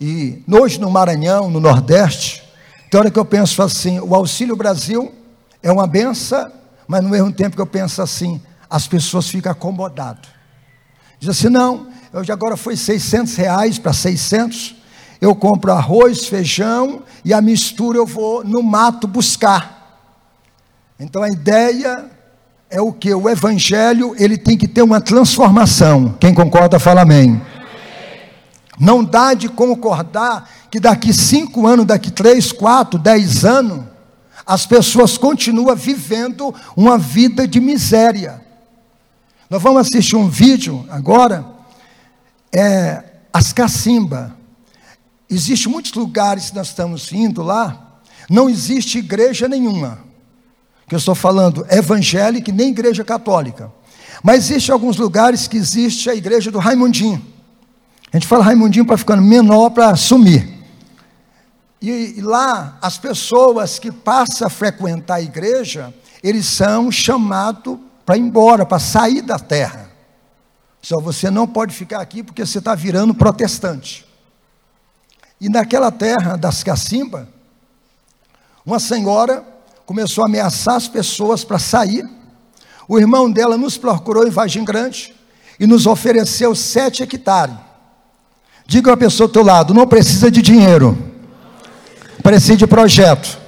E 0.00 0.42
hoje 0.50 0.80
no 0.80 0.90
Maranhão, 0.90 1.50
no 1.50 1.60
Nordeste, 1.60 2.42
tem 2.90 2.98
hora 2.98 3.10
que 3.10 3.18
eu 3.18 3.24
penso 3.24 3.62
assim: 3.62 4.00
o 4.00 4.14
Auxílio 4.14 4.56
Brasil 4.56 5.14
é 5.62 5.70
uma 5.70 5.86
benção, 5.86 6.50
mas 6.88 7.02
no 7.02 7.10
mesmo 7.10 7.30
tempo 7.30 7.54
que 7.54 7.62
eu 7.62 7.66
penso 7.66 8.00
assim, 8.00 8.40
as 8.68 8.88
pessoas 8.88 9.28
ficam 9.28 9.52
acomodadas. 9.52 10.28
Diz 11.18 11.28
assim: 11.28 11.48
não, 11.48 11.88
já 12.24 12.34
agora 12.34 12.56
foi 12.56 12.76
600 12.76 13.36
reais 13.36 13.78
para 13.78 13.92
600, 13.92 14.76
eu 15.20 15.34
compro 15.34 15.72
arroz, 15.72 16.26
feijão 16.26 17.02
e 17.24 17.32
a 17.32 17.40
mistura 17.40 17.98
eu 17.98 18.06
vou 18.06 18.42
no 18.42 18.62
mato 18.62 19.06
buscar. 19.06 20.00
Então 20.98 21.22
a 21.22 21.28
ideia 21.28 22.06
é 22.68 22.80
o 22.80 22.92
que? 22.92 23.12
O 23.14 23.28
evangelho 23.28 24.14
ele 24.18 24.36
tem 24.36 24.56
que 24.56 24.66
ter 24.66 24.82
uma 24.82 25.00
transformação. 25.00 26.16
Quem 26.18 26.34
concorda, 26.34 26.78
fala 26.78 27.02
amém. 27.02 27.40
Não 28.78 29.04
dá 29.04 29.34
de 29.34 29.48
concordar 29.48 30.48
que 30.70 30.80
daqui 30.80 31.12
cinco 31.12 31.66
anos, 31.66 31.84
daqui 31.84 32.10
três, 32.10 32.50
quatro, 32.50 32.98
dez 32.98 33.44
anos, 33.44 33.84
as 34.46 34.66
pessoas 34.66 35.18
continuam 35.18 35.76
vivendo 35.76 36.54
uma 36.74 36.96
vida 36.96 37.46
de 37.46 37.60
miséria. 37.60 38.40
Nós 39.50 39.62
vamos 39.62 39.82
assistir 39.82 40.16
um 40.16 40.28
vídeo 40.28 40.86
agora, 40.90 41.44
é 42.52 43.04
as 43.32 43.52
cacimba. 43.52 44.36
Existem 45.28 45.70
muitos 45.70 45.92
lugares 45.92 46.50
que 46.50 46.56
nós 46.56 46.68
estamos 46.68 47.12
indo 47.12 47.42
lá, 47.42 48.00
não 48.28 48.48
existe 48.48 48.98
igreja 48.98 49.48
nenhuma. 49.48 49.98
Que 50.86 50.94
eu 50.94 50.98
estou 50.98 51.14
falando 51.14 51.64
evangélica 51.70 52.50
nem 52.50 52.70
igreja 52.70 53.04
católica. 53.04 53.72
Mas 54.22 54.50
existem 54.50 54.72
alguns 54.72 54.96
lugares 54.96 55.46
que 55.46 55.56
existe 55.56 56.10
a 56.10 56.14
igreja 56.14 56.50
do 56.50 56.58
Raimundinho. 56.58 57.24
A 58.12 58.16
gente 58.16 58.26
fala 58.26 58.44
Raimundinho 58.44 58.84
para 58.84 58.98
ficando 58.98 59.22
menor 59.22 59.70
para 59.70 59.94
sumir. 59.94 60.60
E, 61.80 62.14
e 62.18 62.20
lá 62.20 62.76
as 62.82 62.98
pessoas 62.98 63.78
que 63.78 63.90
passam 63.90 64.46
a 64.46 64.50
frequentar 64.50 65.14
a 65.14 65.22
igreja, 65.22 65.94
eles 66.22 66.46
são 66.46 66.90
chamados 66.90 67.78
para 68.04 68.16
ir 68.16 68.20
embora, 68.20 68.66
para 68.66 68.78
sair 68.78 69.22
da 69.22 69.38
terra. 69.38 69.89
Só 70.82 70.98
você 70.98 71.30
não 71.30 71.46
pode 71.46 71.74
ficar 71.74 72.00
aqui 72.00 72.22
porque 72.22 72.44
você 72.44 72.58
está 72.58 72.74
virando 72.74 73.14
protestante. 73.14 74.06
E 75.40 75.48
naquela 75.48 75.90
terra 75.90 76.36
das 76.36 76.62
Cacimba, 76.62 77.28
uma 78.64 78.78
senhora 78.78 79.44
começou 79.84 80.22
a 80.22 80.26
ameaçar 80.26 80.76
as 80.76 80.88
pessoas 80.88 81.44
para 81.44 81.58
sair. 81.58 82.08
O 82.88 82.98
irmão 82.98 83.30
dela 83.30 83.56
nos 83.56 83.76
procurou 83.76 84.26
em 84.26 84.30
Vargem 84.30 84.64
Grande 84.64 85.14
e 85.58 85.66
nos 85.66 85.86
ofereceu 85.86 86.54
sete 86.54 87.02
hectares. 87.02 87.56
Diga 88.66 88.92
a 88.92 88.96
pessoa 88.96 89.26
do 89.26 89.32
teu 89.32 89.42
lado, 89.42 89.74
não 89.74 89.86
precisa 89.86 90.30
de 90.30 90.40
dinheiro, 90.40 90.96
precisa 92.22 92.56
de 92.56 92.66
projeto. 92.66 93.38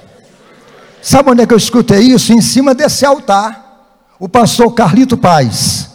Sabe 1.01 1.31
onde 1.31 1.41
é 1.41 1.47
que 1.47 1.53
eu 1.53 1.57
escutei 1.57 1.99
isso? 1.99 2.33
Em 2.33 2.41
cima 2.41 2.75
desse 2.75 3.05
altar, 3.05 4.07
o 4.19 4.27
pastor 4.27 4.73
Carlito 4.73 5.17
Paz 5.17 5.92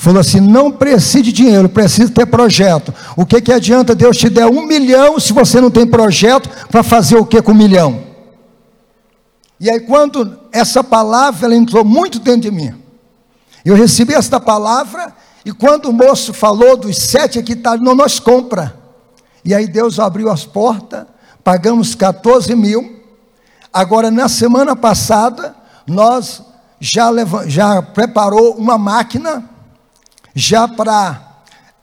falou 0.00 0.20
assim: 0.20 0.40
não 0.40 0.72
precisa 0.72 1.22
de 1.22 1.32
dinheiro, 1.32 1.68
precisa 1.68 2.10
ter 2.10 2.26
projeto. 2.26 2.92
O 3.16 3.26
que, 3.26 3.40
que 3.40 3.52
adianta 3.52 3.94
Deus 3.94 4.16
te 4.16 4.28
der 4.28 4.46
um 4.46 4.66
milhão 4.66 5.20
se 5.20 5.32
você 5.32 5.60
não 5.60 5.70
tem 5.70 5.86
projeto 5.86 6.48
para 6.68 6.82
fazer 6.82 7.16
o 7.16 7.26
que 7.26 7.40
com 7.42 7.52
um 7.52 7.54
milhão? 7.54 8.02
E 9.60 9.70
aí, 9.70 9.78
quando 9.80 10.38
essa 10.50 10.82
palavra 10.82 11.46
ela 11.46 11.54
entrou 11.54 11.84
muito 11.84 12.18
dentro 12.18 12.42
de 12.42 12.50
mim, 12.50 12.74
eu 13.62 13.76
recebi 13.76 14.14
esta 14.14 14.40
palavra, 14.40 15.12
e 15.44 15.52
quando 15.52 15.90
o 15.90 15.92
moço 15.92 16.32
falou 16.32 16.78
dos 16.78 16.96
sete 16.96 17.38
hectares, 17.38 17.84
não 17.84 17.94
nós 17.94 18.18
compra. 18.18 18.74
E 19.44 19.54
aí 19.54 19.66
Deus 19.66 19.98
abriu 19.98 20.30
as 20.30 20.46
portas, 20.46 21.04
pagamos 21.44 21.94
14 21.94 22.54
mil. 22.54 23.00
Agora, 23.70 24.10
na 24.10 24.28
semana 24.28 24.74
passada, 24.74 25.54
nós 25.86 26.42
já, 26.80 27.10
já 27.46 27.82
preparou 27.82 28.54
uma 28.54 28.78
máquina, 28.78 29.44
já 30.34 30.68
para 30.68 31.20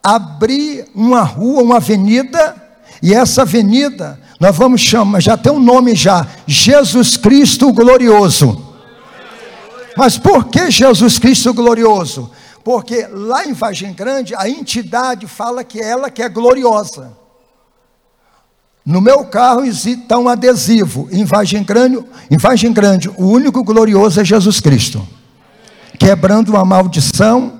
abrir 0.04 0.88
uma 0.96 1.22
rua, 1.22 1.64
uma 1.64 1.78
avenida, 1.78 2.56
e 3.02 3.14
essa 3.14 3.42
avenida 3.44 4.20
nós 4.40 4.56
vamos 4.56 4.82
chamar, 4.82 5.20
já 5.20 5.36
tem 5.36 5.52
um 5.52 5.60
nome 5.60 5.96
já, 5.96 6.26
Jesus 6.46 7.18
Cristo 7.18 7.74
Glorioso. 7.74 8.66
Mas 9.98 10.18
por 10.18 10.46
que 10.46 10.70
Jesus 10.70 11.18
Cristo 11.18 11.54
Glorioso? 11.54 12.30
Porque 12.64 13.08
lá 13.10 13.46
em 13.46 13.54
Vargem 13.54 13.94
Grande 13.94 14.36
a 14.36 14.48
entidade 14.48 15.26
fala 15.26 15.64
que 15.64 15.80
ela 15.80 16.12
que 16.12 16.22
é 16.22 16.30
gloriosa. 16.30 17.12
No 18.86 19.02
meu 19.02 19.26
carro 19.26 19.66
está 19.66 20.18
um 20.18 20.30
adesivo, 20.30 21.10
em 21.12 21.26
Vargem 21.26 21.64
Grande, 21.64 21.98
em 22.30 22.72
Grande, 22.72 23.10
o 23.18 23.26
único 23.26 23.64
glorioso 23.64 24.22
é 24.22 24.24
Jesus 24.24 24.60
Cristo. 24.60 25.06
Quebrando 26.00 26.50
uma 26.50 26.64
maldição, 26.64 27.57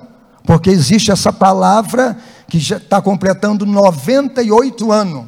porque 0.48 0.70
existe 0.70 1.10
essa 1.10 1.30
palavra 1.30 2.16
que 2.48 2.58
já 2.58 2.78
está 2.78 3.02
completando 3.02 3.66
98 3.66 4.90
anos 4.90 5.26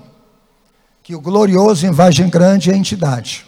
que 1.03 1.15
o 1.15 1.21
glorioso 1.21 1.87
em 1.87 1.91
Vargem 1.91 2.31
Grande 2.31 2.71
é 2.71 2.75
entidade. 2.75 3.45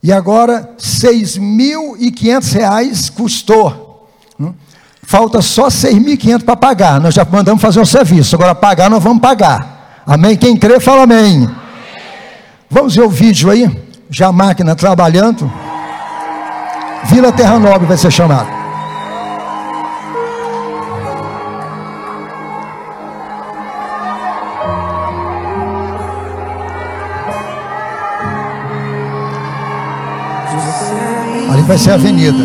E 0.00 0.12
agora, 0.12 0.76
R$ 0.78 0.78
6.500 0.78 3.10
custou. 3.10 4.08
Hum? 4.38 4.54
Falta 5.02 5.42
só 5.42 5.66
6.500 5.66 6.44
para 6.44 6.54
pagar. 6.54 7.00
Nós 7.00 7.14
já 7.14 7.24
mandamos 7.24 7.60
fazer 7.60 7.80
o 7.80 7.86
serviço. 7.86 8.36
Agora, 8.36 8.54
pagar, 8.54 8.88
nós 8.88 9.02
vamos 9.02 9.20
pagar. 9.20 10.04
Amém? 10.06 10.36
Quem 10.36 10.56
crê, 10.56 10.78
fala 10.78 11.02
amém. 11.02 11.46
amém. 11.46 11.56
Vamos 12.70 12.94
ver 12.94 13.02
o 13.02 13.10
vídeo 13.10 13.50
aí? 13.50 13.68
Já 14.08 14.28
a 14.28 14.32
máquina 14.32 14.76
trabalhando. 14.76 15.50
Vila 17.06 17.32
Terra 17.32 17.58
Nobre 17.58 17.88
vai 17.88 17.96
ser 17.96 18.12
chamado. 18.12 18.57
Vai 31.68 31.76
ser 31.76 31.90
a 31.90 31.94
avenida. 31.94 32.42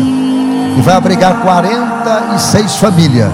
E 0.76 0.82
vai 0.82 0.94
abrigar 0.94 1.40
46 1.40 2.76
famílias. 2.76 3.30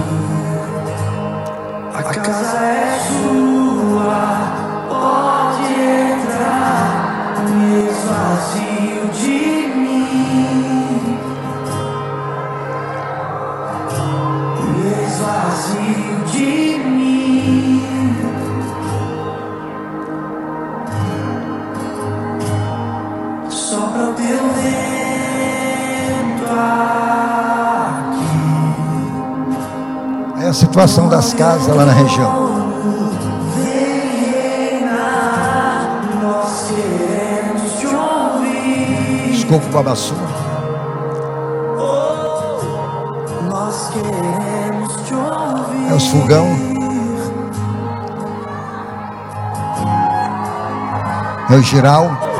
Situação 30.71 31.09
das 31.09 31.33
casas 31.33 31.75
lá 31.75 31.85
na 31.85 31.91
região. 31.91 32.49
Escopo 39.33 39.67
Babassu. 39.67 40.15
É 45.89 45.93
os 45.93 46.07
fogão. 46.07 46.47
É 51.49 51.55
o 51.55 51.61
giral. 51.61 52.30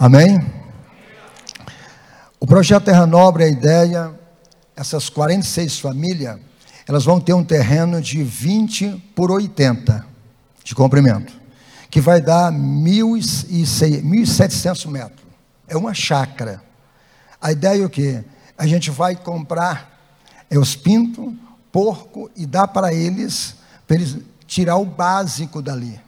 Amém? 0.00 0.40
O 2.38 2.46
projeto 2.46 2.84
Terra 2.84 3.04
Nobre, 3.04 3.42
a 3.42 3.48
ideia, 3.48 4.14
essas 4.76 5.08
46 5.08 5.80
famílias, 5.80 6.38
elas 6.86 7.04
vão 7.04 7.20
ter 7.20 7.32
um 7.32 7.42
terreno 7.42 8.00
de 8.00 8.22
20 8.22 9.10
por 9.16 9.32
80 9.32 10.06
de 10.62 10.72
comprimento, 10.72 11.32
que 11.90 12.00
vai 12.00 12.20
dar 12.20 12.52
1.700 12.52 14.88
metros. 14.88 15.26
É 15.66 15.76
uma 15.76 15.92
chácara. 15.92 16.62
A 17.40 17.50
ideia 17.50 17.82
é 17.82 17.84
o 17.84 17.90
quê? 17.90 18.22
A 18.56 18.68
gente 18.68 18.92
vai 18.92 19.16
comprar 19.16 19.98
é 20.48 20.56
os 20.56 20.76
pintos, 20.76 21.34
porco 21.72 22.30
e 22.36 22.46
dar 22.46 22.68
para 22.68 22.94
eles, 22.94 23.56
para 23.84 23.96
eles 23.96 24.18
tirar 24.46 24.76
o 24.76 24.84
básico 24.84 25.60
dali. 25.60 26.00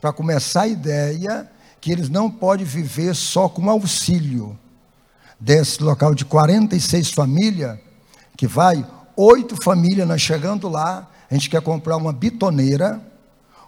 Para 0.00 0.12
começar 0.12 0.62
a 0.62 0.66
ideia 0.66 1.48
que 1.82 1.90
eles 1.90 2.08
não 2.08 2.30
podem 2.30 2.64
viver 2.64 3.12
só 3.12 3.48
com 3.48 3.68
auxílio 3.68 4.56
desse 5.38 5.82
local 5.82 6.14
de 6.14 6.24
46 6.24 7.10
famílias, 7.10 7.76
que 8.36 8.46
vai, 8.46 8.86
oito 9.16 9.60
famílias, 9.60 10.06
nós 10.06 10.22
chegando 10.22 10.68
lá, 10.68 11.10
a 11.28 11.34
gente 11.34 11.50
quer 11.50 11.60
comprar 11.60 11.96
uma 11.96 12.12
bitoneira, 12.12 13.02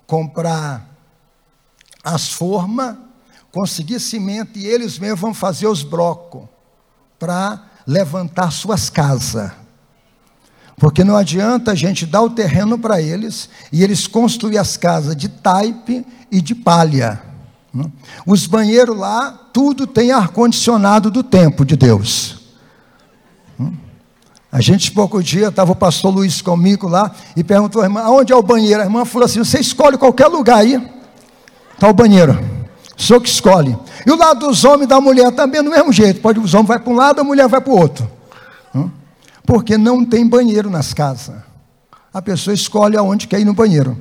comprar 0.07 0.89
as 2.05 2.31
formas, 2.31 2.97
conseguir 3.51 3.99
cimento 3.99 4.61
e 4.61 4.65
eles 4.65 4.97
mesmos 4.97 5.21
vão 5.21 5.35
fazer 5.35 5.67
os 5.67 5.83
blocos 5.83 6.45
para 7.19 7.65
levantar 7.85 8.53
suas 8.53 8.89
casas. 8.89 9.51
Porque 10.77 11.03
não 11.03 11.17
adianta 11.17 11.73
a 11.73 11.75
gente 11.75 12.07
dar 12.07 12.23
o 12.23 12.31
terreno 12.31 12.79
para 12.79 13.03
eles 13.03 13.51
e 13.73 13.83
eles 13.83 14.07
construir 14.07 14.59
as 14.59 14.77
casas 14.77 15.17
de 15.17 15.29
taipe 15.29 16.07
e 16.31 16.41
de 16.41 16.55
palha. 16.55 17.34
Hum? 17.75 17.91
Os 18.25 18.47
banheiros 18.47 18.97
lá, 18.97 19.33
tudo 19.53 19.87
tem 19.87 20.13
ar-condicionado 20.13 21.11
do 21.11 21.23
tempo 21.23 21.65
de 21.65 21.77
Deus. 21.77 22.39
Hum? 23.59 23.73
A 24.53 24.61
gente, 24.61 24.93
pouco 24.93 25.23
dia, 25.23 25.49
estava 25.49 25.73
o 25.73 25.77
pastor 25.77 26.15
Luiz 26.15 26.41
comigo 26.41 26.87
lá 26.89 27.11
e 27.37 27.43
perguntou 27.43 27.83
à 27.83 27.87
irmã: 27.87 28.03
aonde 28.03 28.33
é 28.33 28.37
o 28.37 28.43
banheiro? 28.43 28.81
A 28.81 28.85
irmã 28.85 29.05
falou 29.05 29.27
assim: 29.27 29.41
você 29.41 29.59
escolhe 29.59 29.99
qualquer 29.99 30.29
lugar 30.29 30.59
aí, 30.59 30.81
está 31.73 31.89
o 31.89 31.95
banheiro. 31.95 32.39
Senhor 32.97 33.21
que 33.21 33.29
escolhe. 33.29 33.77
E 34.07 34.11
o 34.11 34.17
lado 34.17 34.47
dos 34.47 34.65
homens 34.65 34.85
e 34.85 34.89
da 34.89 35.01
mulher 35.01 35.33
também 35.33 35.63
do 35.63 35.71
mesmo 35.71 35.93
jeito. 35.93 36.21
Pode, 36.21 36.39
os 36.39 36.55
homens 36.55 36.69
vai 36.69 36.79
para 36.79 36.93
um 36.93 36.97
lado, 36.97 37.21
a 37.21 37.25
mulher 37.25 37.49
vai 37.49 37.61
para 37.61 37.73
o 37.73 37.77
outro. 37.77 38.09
Hum? 38.73 38.89
Porque 39.45 39.77
não 39.77 40.05
tem 40.05 40.25
banheiro 40.27 40.71
nas 40.71 40.95
casas. 40.95 41.35
A 42.13 42.23
pessoa 42.23 42.55
escolhe 42.55 42.97
aonde 42.97 43.27
quer 43.27 43.41
ir 43.41 43.45
no 43.45 43.53
banheiro. 43.53 43.99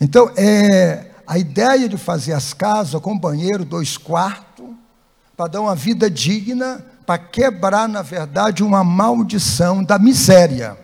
Então, 0.00 0.30
é, 0.36 1.07
a 1.28 1.36
ideia 1.36 1.90
de 1.90 1.98
fazer 1.98 2.32
as 2.32 2.54
casas 2.54 2.98
com 3.02 3.16
banheiro, 3.16 3.62
dois 3.62 3.98
quartos, 3.98 4.64
para 5.36 5.50
dar 5.50 5.60
uma 5.60 5.74
vida 5.74 6.10
digna, 6.10 6.82
para 7.04 7.18
quebrar, 7.18 7.86
na 7.86 8.00
verdade, 8.00 8.64
uma 8.64 8.82
maldição 8.82 9.84
da 9.84 9.98
miséria. 9.98 10.78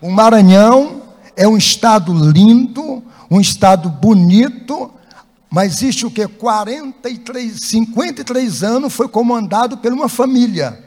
O 0.00 0.10
Maranhão 0.10 1.02
é 1.36 1.46
um 1.46 1.56
estado 1.56 2.12
lindo, 2.12 3.00
um 3.30 3.40
estado 3.40 3.88
bonito, 3.88 4.92
mas 5.48 5.74
existe 5.74 6.04
o 6.04 6.10
que? 6.10 6.26
43, 6.26 7.60
53 7.60 8.64
anos 8.64 8.92
foi 8.92 9.06
comandado 9.06 9.78
por 9.78 9.92
uma 9.92 10.08
família, 10.08 10.84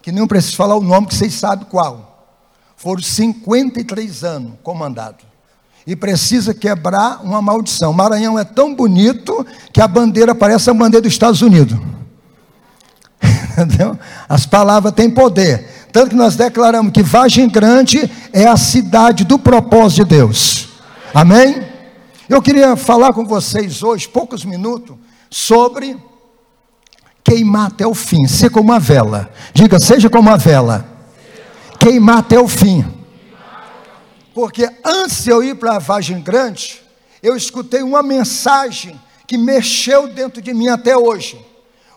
que 0.00 0.10
não 0.10 0.26
preciso 0.26 0.56
falar 0.56 0.76
o 0.76 0.82
nome, 0.82 1.08
que 1.08 1.14
vocês 1.14 1.34
sabem 1.34 1.66
qual. 1.66 2.26
Foram 2.74 3.02
53 3.02 4.24
anos 4.24 4.52
comandado 4.62 5.31
e 5.86 5.96
precisa 5.96 6.54
quebrar 6.54 7.20
uma 7.22 7.42
maldição. 7.42 7.92
Maranhão 7.92 8.38
é 8.38 8.44
tão 8.44 8.74
bonito 8.74 9.46
que 9.72 9.80
a 9.80 9.88
bandeira 9.88 10.34
parece 10.34 10.70
a 10.70 10.74
bandeira 10.74 11.02
dos 11.02 11.12
Estados 11.12 11.42
Unidos. 11.42 11.78
Entendeu? 13.52 13.98
As 14.28 14.46
palavras 14.46 14.92
têm 14.92 15.10
poder. 15.10 15.88
Tanto 15.92 16.10
que 16.10 16.16
nós 16.16 16.36
declaramos 16.36 16.92
que 16.92 17.02
Vagem 17.02 17.48
Grande 17.48 18.10
é 18.32 18.46
a 18.46 18.56
cidade 18.56 19.24
do 19.24 19.38
propósito 19.38 20.04
de 20.04 20.16
Deus. 20.16 20.68
Amém? 21.12 21.62
Eu 22.28 22.40
queria 22.40 22.76
falar 22.76 23.12
com 23.12 23.26
vocês 23.26 23.82
hoje, 23.82 24.08
poucos 24.08 24.44
minutos, 24.44 24.96
sobre 25.30 25.96
queimar 27.22 27.66
até 27.66 27.86
o 27.86 27.94
fim, 27.94 28.26
ser 28.26 28.50
como 28.50 28.70
uma 28.70 28.80
vela. 28.80 29.30
Diga, 29.52 29.78
seja 29.78 30.08
como 30.08 30.30
uma 30.30 30.38
vela. 30.38 30.86
Queimar 31.78 32.18
até 32.18 32.38
o 32.38 32.48
fim. 32.48 33.01
Porque 34.34 34.68
antes 34.84 35.24
de 35.24 35.30
eu 35.30 35.42
ir 35.42 35.56
para 35.56 35.76
a 35.76 35.78
Vagem 35.78 36.20
Grande, 36.20 36.82
eu 37.22 37.36
escutei 37.36 37.82
uma 37.82 38.02
mensagem 38.02 39.00
que 39.26 39.38
mexeu 39.38 40.08
dentro 40.08 40.40
de 40.42 40.52
mim 40.52 40.68
até 40.68 40.96
hoje. 40.96 41.44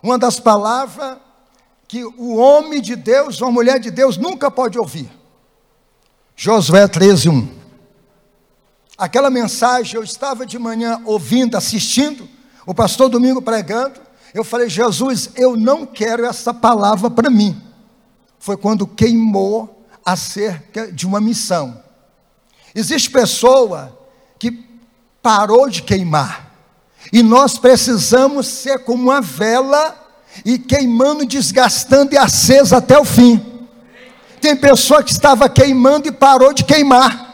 Uma 0.02 0.18
das 0.18 0.40
palavras 0.40 1.18
que 1.88 2.04
o 2.04 2.36
homem 2.36 2.82
de 2.82 2.96
Deus, 2.96 3.42
uma 3.42 3.52
mulher 3.52 3.80
de 3.80 3.92
Deus, 3.92 4.18
nunca 4.18 4.52
pode 4.52 4.78
ouvir. 4.78 5.10
Josué 6.36 6.88
13, 6.88 7.30
1. 7.30 7.48
Aquela 8.98 9.30
mensagem 9.30 9.96
eu 9.96 10.04
estava 10.04 10.46
de 10.46 10.58
manhã 10.58 11.02
ouvindo, 11.06 11.56
assistindo, 11.56 12.28
o 12.66 12.74
pastor 12.74 13.10
Domingo 13.10 13.42
pregando. 13.42 14.00
Eu 14.34 14.44
falei, 14.44 14.70
Jesus, 14.70 15.30
eu 15.36 15.56
não 15.56 15.86
quero 15.86 16.26
essa 16.26 16.54
palavra 16.54 17.10
para 17.10 17.30
mim. 17.30 17.62
Foi 18.40 18.58
quando 18.58 18.86
queimou 18.86 19.86
acerca 20.04 20.92
de 20.92 21.06
uma 21.06 21.22
missão. 21.22 21.85
Existe 22.76 23.10
pessoa 23.10 23.98
que 24.38 24.52
parou 25.24 25.70
de 25.70 25.82
queimar. 25.82 26.52
E 27.14 27.24
nós 27.24 27.58
precisamos 27.58 28.48
ser 28.48 28.80
como 28.80 29.04
uma 29.04 29.22
vela 29.22 29.96
e 30.44 30.60
queimando, 30.60 31.26
desgastando 31.26 32.14
e 32.14 32.18
acesa 32.18 32.78
até 32.78 33.00
o 33.00 33.06
fim. 33.06 33.44
Tem 34.42 34.56
pessoa 34.56 35.02
que 35.02 35.12
estava 35.12 35.48
queimando 35.48 36.10
e 36.10 36.12
parou 36.12 36.52
de 36.52 36.66
queimar. 36.66 37.26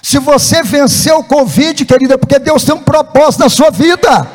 Se 0.00 0.18
você 0.18 0.62
venceu 0.62 1.18
o 1.18 1.24
Covid, 1.24 1.84
querida, 1.84 2.16
porque 2.16 2.38
Deus 2.38 2.64
tem 2.64 2.74
um 2.74 2.82
propósito 2.82 3.40
na 3.40 3.48
sua 3.48 3.70
vida. 3.70 4.30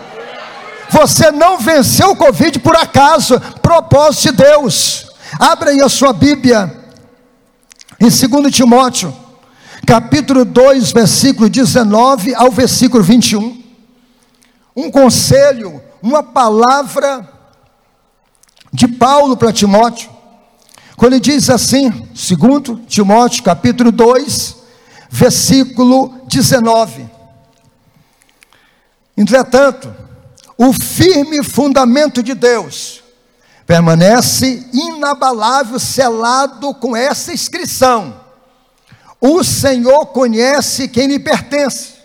Você 0.90 1.32
não 1.32 1.58
venceu 1.58 2.12
o 2.12 2.16
Covid 2.16 2.60
por 2.60 2.76
acaso, 2.76 3.40
propósito 3.62 4.32
de 4.32 4.44
Deus. 4.44 5.08
Abra 5.40 5.72
aí 5.72 5.82
a 5.82 5.90
sua 5.90 6.14
Bíblia, 6.14 6.74
em 8.00 8.10
2 8.10 8.56
Timóteo, 8.56 9.14
capítulo 9.88 10.44
2, 10.44 10.92
versículo 10.92 11.50
19 11.50 12.36
ao 12.36 12.52
versículo 12.52 13.02
21. 13.02 13.64
Um 14.76 14.92
conselho, 14.92 15.82
uma 16.04 16.22
palavra 16.22 17.26
de 18.74 18.86
Paulo 18.86 19.38
para 19.38 19.54
Timóteo, 19.54 20.10
quando 20.98 21.14
ele 21.14 21.22
diz 21.22 21.50
assim, 21.50 22.06
segundo 22.14 22.82
Timóteo, 22.86 23.42
capítulo 23.44 23.90
2, 23.90 24.58
versículo 25.10 26.20
19. 26.28 27.10
Entretanto, 29.16 29.96
o 30.58 30.74
firme 30.74 31.42
fundamento 31.46 32.22
de 32.22 32.34
Deus 32.34 33.02
permanece 33.66 34.68
inabalável, 34.74 35.80
selado 35.80 36.74
com 36.74 36.94
essa 36.94 37.32
inscrição: 37.32 38.27
O 39.20 39.44
Senhor 39.44 40.08
conhece 40.08 40.88
quem 40.88 41.08
lhe 41.08 41.20
pertence. 41.20 41.96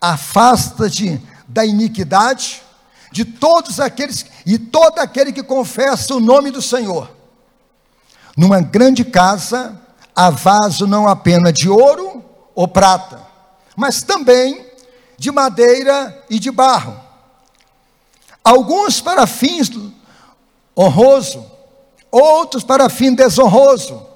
Afasta-te 0.00 1.20
da 1.46 1.64
iniquidade 1.64 2.62
de 3.12 3.24
todos 3.24 3.78
aqueles 3.78 4.26
e 4.44 4.58
todo 4.58 4.98
aquele 4.98 5.32
que 5.32 5.42
confessa 5.42 6.14
o 6.14 6.20
nome 6.20 6.50
do 6.50 6.60
Senhor. 6.60 7.10
Numa 8.36 8.60
grande 8.60 9.04
casa 9.04 9.80
há 10.14 10.30
vaso 10.30 10.86
não 10.86 11.06
apenas 11.06 11.52
de 11.52 11.68
ouro 11.68 12.24
ou 12.54 12.66
prata, 12.66 13.20
mas 13.76 14.02
também 14.02 14.66
de 15.16 15.30
madeira 15.30 16.24
e 16.28 16.38
de 16.38 16.50
barro. 16.50 17.00
Alguns 18.42 19.00
para 19.00 19.26
fins 19.26 19.70
honroso, 20.76 21.46
outros 22.10 22.64
para 22.64 22.88
fim 22.88 23.14
desonroso. 23.14 24.13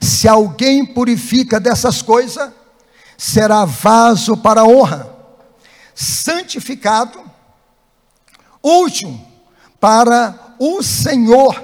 Se 0.00 0.28
alguém 0.28 0.84
purifica 0.84 1.58
dessas 1.58 2.02
coisas, 2.02 2.50
será 3.16 3.64
vaso 3.64 4.36
para 4.36 4.64
honra, 4.64 5.08
santificado 5.94 7.20
útil 8.62 9.20
para 9.80 10.54
o 10.58 10.82
Senhor 10.82 11.60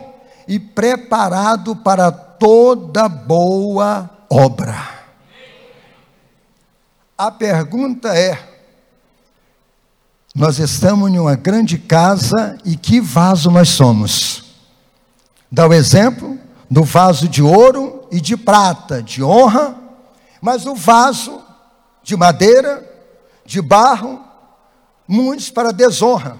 e 0.47 0.59
preparado 0.59 1.77
para 1.77 2.11
toda 2.11 3.09
boa 3.09 4.11
obra. 4.29 4.94
A 7.16 7.31
pergunta 7.31 8.16
é: 8.16 8.38
nós 10.35 10.59
estamos 10.59 11.11
em 11.11 11.18
uma 11.18 11.37
grande 11.37 11.79
casa 11.79 12.59
e 12.64 12.77
que 12.77 13.01
vaso 13.01 13.51
nós 13.51 13.68
somos? 13.68 14.44
Dá 15.51 15.66
o 15.68 15.73
exemplo 15.73 16.37
do 16.68 16.83
vaso 16.83 17.29
de 17.29 17.40
ouro 17.40 18.04
e 18.11 18.21
de 18.21 18.37
prata, 18.37 19.03
de 19.03 19.23
honra, 19.23 19.77
mas 20.40 20.67
o 20.67 20.75
vaso 20.75 21.43
de 22.03 22.17
madeira, 22.17 22.87
de 23.45 23.62
barro, 23.62 24.21
muitos 25.09 25.51
para 25.51 25.73
desonra. 25.73 26.38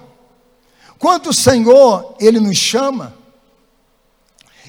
Quando 0.99 1.27
o 1.27 1.33
Senhor, 1.33 2.15
Ele 2.19 2.39
nos 2.39 2.57
chama, 2.57 3.13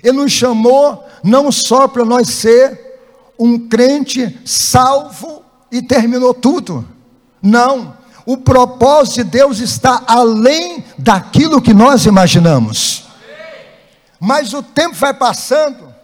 Ele 0.02 0.18
nos 0.18 0.32
chamou 0.32 1.04
não 1.22 1.52
só 1.52 1.86
para 1.86 2.04
nós 2.04 2.28
ser 2.28 2.86
um 3.38 3.68
crente 3.68 4.38
salvo 4.44 5.44
e 5.70 5.82
terminou 5.82 6.32
tudo. 6.32 6.86
Não. 7.42 7.96
O 8.24 8.36
propósito 8.36 9.16
de 9.16 9.24
Deus 9.24 9.58
está 9.60 10.02
além 10.06 10.84
daquilo 10.98 11.62
que 11.62 11.72
nós 11.72 12.06
imaginamos. 12.06 13.04
Mas 14.18 14.52
o 14.52 14.62
tempo 14.62 14.96
vai 14.96 15.14
passando 15.14 15.94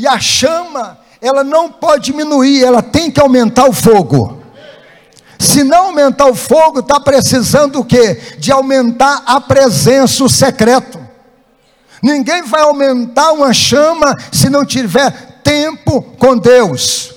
e 0.00 0.06
a 0.06 0.18
chama, 0.18 0.98
ela 1.20 1.44
não 1.44 1.70
pode 1.70 2.06
diminuir, 2.06 2.64
ela 2.64 2.80
tem 2.80 3.10
que 3.10 3.20
aumentar 3.20 3.68
o 3.68 3.72
fogo. 3.72 4.40
Se 5.38 5.62
não 5.62 5.88
aumentar 5.88 6.24
o 6.24 6.34
fogo, 6.34 6.80
está 6.80 6.98
precisando 6.98 7.80
o 7.80 7.84
quê? 7.84 8.18
De 8.38 8.50
aumentar 8.50 9.22
a 9.26 9.38
presença, 9.42 10.24
o 10.24 10.28
secreto. 10.30 10.98
Ninguém 12.02 12.42
vai 12.44 12.62
aumentar 12.62 13.32
uma 13.32 13.52
chama 13.52 14.16
se 14.32 14.48
não 14.48 14.64
tiver 14.64 15.10
tempo 15.44 16.00
com 16.18 16.38
Deus. 16.38 17.12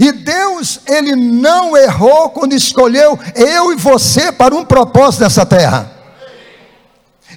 E 0.00 0.10
Deus, 0.12 0.80
Ele 0.86 1.14
não 1.14 1.76
errou 1.76 2.30
quando 2.30 2.54
escolheu 2.54 3.18
eu 3.34 3.74
e 3.74 3.76
você 3.76 4.32
para 4.32 4.54
um 4.54 4.64
propósito 4.64 5.22
nessa 5.22 5.44
terra. 5.44 5.95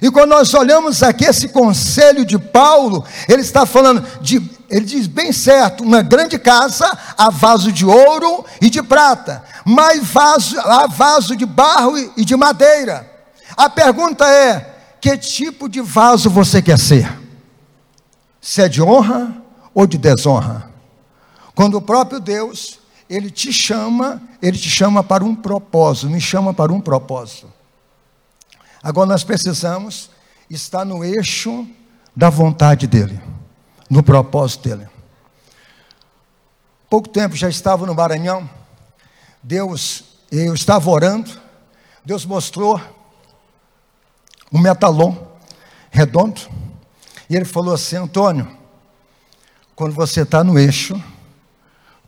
E 0.02 0.10
quando 0.10 0.30
nós 0.30 0.54
olhamos 0.54 1.02
aqui 1.02 1.24
esse 1.24 1.48
conselho 1.48 2.24
de 2.24 2.38
Paulo, 2.38 3.04
ele 3.28 3.42
está 3.42 3.66
falando 3.66 4.06
de, 4.20 4.40
ele 4.70 4.86
diz 4.86 5.06
bem 5.06 5.32
certo, 5.32 5.84
uma 5.84 6.00
grande 6.00 6.38
casa, 6.38 6.90
há 7.18 7.28
vaso 7.28 7.70
de 7.70 7.84
ouro 7.84 8.44
e 8.62 8.70
de 8.70 8.82
prata, 8.82 9.44
mas 9.64 10.06
vaso, 10.06 10.58
há 10.58 10.86
vaso 10.86 11.36
de 11.36 11.44
barro 11.44 11.98
e 12.16 12.24
de 12.24 12.34
madeira. 12.34 13.08
A 13.56 13.68
pergunta 13.68 14.26
é: 14.26 14.74
que 15.00 15.16
tipo 15.18 15.68
de 15.68 15.80
vaso 15.80 16.30
você 16.30 16.62
quer 16.62 16.78
ser? 16.78 17.18
Se 18.40 18.62
é 18.62 18.68
de 18.68 18.82
honra 18.82 19.36
ou 19.74 19.86
de 19.86 19.98
desonra? 19.98 20.70
Quando 21.54 21.76
o 21.76 21.82
próprio 21.82 22.20
Deus, 22.20 22.78
ele 23.08 23.30
te 23.30 23.52
chama, 23.52 24.22
ele 24.40 24.56
te 24.56 24.70
chama 24.70 25.02
para 25.02 25.22
um 25.22 25.34
propósito, 25.34 26.08
me 26.08 26.20
chama 26.20 26.54
para 26.54 26.72
um 26.72 26.80
propósito. 26.80 27.59
Agora 28.82 29.08
nós 29.08 29.22
precisamos 29.22 30.10
estar 30.48 30.84
no 30.84 31.04
eixo 31.04 31.68
da 32.16 32.30
vontade 32.30 32.86
dele, 32.86 33.20
no 33.88 34.02
propósito 34.02 34.68
dele. 34.68 34.88
Pouco 36.88 37.08
tempo 37.08 37.36
já 37.36 37.48
estava 37.48 37.86
no 37.86 37.94
Maranhão, 37.94 38.48
Deus, 39.42 40.04
eu 40.32 40.54
estava 40.54 40.90
orando, 40.90 41.30
Deus 42.04 42.24
mostrou 42.24 42.80
um 44.52 44.58
metalon 44.58 45.14
redondo, 45.90 46.40
e 47.28 47.36
ele 47.36 47.44
falou 47.44 47.74
assim: 47.74 47.96
Antônio, 47.96 48.56
quando 49.76 49.94
você 49.94 50.22
está 50.22 50.42
no 50.42 50.58
eixo, 50.58 51.00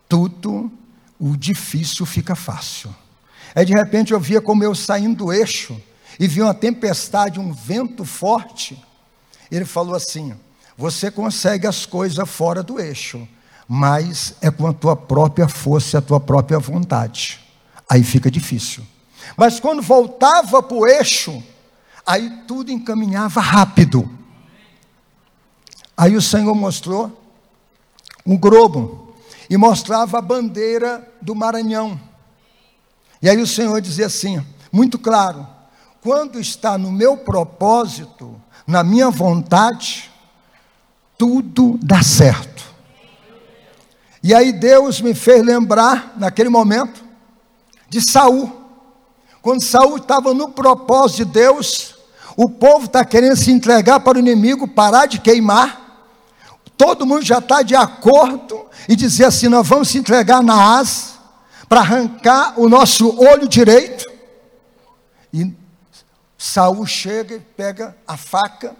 tudo 0.09 0.71
o 1.19 1.37
difícil 1.37 2.05
fica 2.05 2.35
fácil. 2.35 2.95
Aí 3.55 3.65
de 3.65 3.73
repente 3.73 4.13
eu 4.13 4.19
via 4.19 4.41
como 4.41 4.65
eu 4.65 4.75
saindo 4.75 5.25
do 5.25 5.33
eixo, 5.33 5.81
e 6.19 6.29
viu 6.29 6.45
uma 6.45 6.55
tempestade, 6.55 7.41
um 7.41 7.53
vento 7.53 8.05
forte, 8.05 8.83
ele 9.51 9.65
falou 9.65 9.95
assim: 9.95 10.35
Você 10.77 11.11
consegue 11.11 11.67
as 11.67 11.87
coisas 11.87 12.29
fora 12.29 12.63
do 12.63 12.81
eixo, 12.81 13.27
mas 13.69 14.35
é 14.41 14.51
com 14.51 14.67
a 14.67 14.73
tua 14.73 14.97
própria 14.97 15.49
força 15.49 15.97
e 15.97 15.99
a 15.99 16.03
tua 16.03 16.21
própria 16.21 16.59
vontade. 16.59 17.41
Aí 17.89 18.03
fica 18.03 18.31
difícil. 18.31 18.85
Mas 19.37 19.61
quando 19.61 19.83
voltava 19.83 20.63
para 20.63 20.77
o 20.77 20.87
eixo, 20.87 21.43
aí 22.07 22.43
tudo 22.47 22.71
encaminhava 22.71 23.41
rápido. 23.41 24.11
Aí 25.97 26.17
o 26.17 26.23
Senhor 26.23 26.55
mostrou 26.55 27.21
um 28.27 28.37
globo 28.37 29.15
e 29.49 29.57
mostrava 29.57 30.19
a 30.19 30.23
bandeira 30.23 31.07
do 31.21 31.35
Maranhão. 31.35 32.01
E 33.21 33.29
aí 33.29 33.41
o 33.41 33.47
Senhor 33.47 33.81
dizia 33.81 34.07
assim, 34.07 34.45
muito 34.73 34.99
claro: 34.99 35.47
quando 36.03 36.41
está 36.41 36.77
no 36.77 36.91
meu 36.91 37.17
propósito, 37.17 38.35
na 38.67 38.83
minha 38.83 39.09
vontade, 39.09 40.11
tudo 41.17 41.79
dá 41.81 42.03
certo. 42.03 42.65
E 44.21 44.35
aí 44.35 44.53
Deus 44.53 45.01
me 45.01 45.15
fez 45.15 45.45
lembrar, 45.45 46.15
naquele 46.17 46.49
momento, 46.49 47.05
de 47.89 48.01
Saul. 48.01 48.51
Quando 49.41 49.63
Saul 49.63 49.99
estava 49.99 50.35
no 50.35 50.49
propósito 50.49 51.25
de 51.25 51.33
Deus, 51.33 51.95
o 52.37 52.49
povo 52.49 52.87
está 52.87 53.05
querendo 53.05 53.37
se 53.37 53.53
entregar 53.53 54.01
para 54.01 54.19
o 54.19 54.21
inimigo, 54.21 54.67
parar 54.67 55.07
de 55.07 55.21
queimar. 55.21 56.11
Todo 56.77 57.07
mundo 57.07 57.23
já 57.23 57.39
está 57.39 57.63
de 57.63 57.77
acordo 57.77 58.67
e 58.89 58.97
dizer 58.97 59.27
assim: 59.27 59.47
nós 59.47 59.69
vamos 59.69 59.89
se 59.89 59.99
entregar 59.99 60.43
na 60.43 60.79
asa 60.79 61.13
para 61.69 61.81
arrancar 61.81 62.55
o 62.57 62.69
nosso 62.69 63.17
olho 63.21 63.47
direito. 63.47 64.11
E 65.33 65.62
Saul 66.43 66.85
chega 66.85 67.37
e 67.37 67.39
pega 67.39 67.97
a 68.05 68.17
faca, 68.17 68.75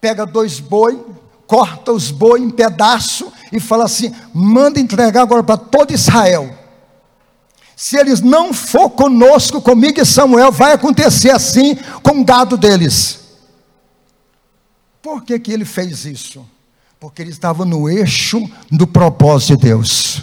pega 0.00 0.26
dois 0.26 0.58
boi, 0.58 1.00
corta 1.46 1.92
os 1.92 2.10
boi 2.10 2.40
em 2.40 2.50
pedaço 2.50 3.32
e 3.52 3.60
fala 3.60 3.84
assim: 3.84 4.12
manda 4.34 4.80
entregar 4.80 5.22
agora 5.22 5.44
para 5.44 5.56
todo 5.56 5.92
Israel. 5.92 6.52
Se 7.76 7.96
eles 7.96 8.20
não 8.20 8.52
for 8.52 8.90
conosco, 8.90 9.62
comigo 9.62 10.00
e 10.00 10.04
Samuel, 10.04 10.50
vai 10.50 10.72
acontecer 10.72 11.30
assim 11.30 11.76
com 12.02 12.22
o 12.22 12.24
gado 12.24 12.56
deles. 12.56 13.20
Por 15.00 15.22
que, 15.22 15.38
que 15.38 15.52
ele 15.52 15.64
fez 15.64 16.04
isso? 16.04 16.44
Porque 16.98 17.22
ele 17.22 17.30
estava 17.30 17.64
no 17.64 17.88
eixo 17.88 18.50
do 18.68 18.84
propósito 18.84 19.56
de 19.56 19.68
Deus. 19.68 20.22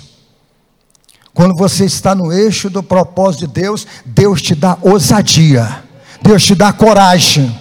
Quando 1.34 1.56
você 1.56 1.86
está 1.86 2.14
no 2.14 2.34
eixo 2.34 2.70
do 2.70 2.84
propósito 2.84 3.48
de 3.48 3.54
Deus, 3.54 3.88
Deus 4.06 4.42
te 4.42 4.54
dá 4.54 4.78
ousadia, 4.82 5.83
Deus 6.24 6.44
te 6.44 6.56
dá 6.56 6.72
coragem. 6.72 7.60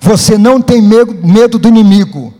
Você 0.00 0.36
não 0.36 0.60
tem 0.60 0.80
medo, 0.82 1.14
medo 1.26 1.58
do 1.58 1.66
inimigo. 1.66 2.34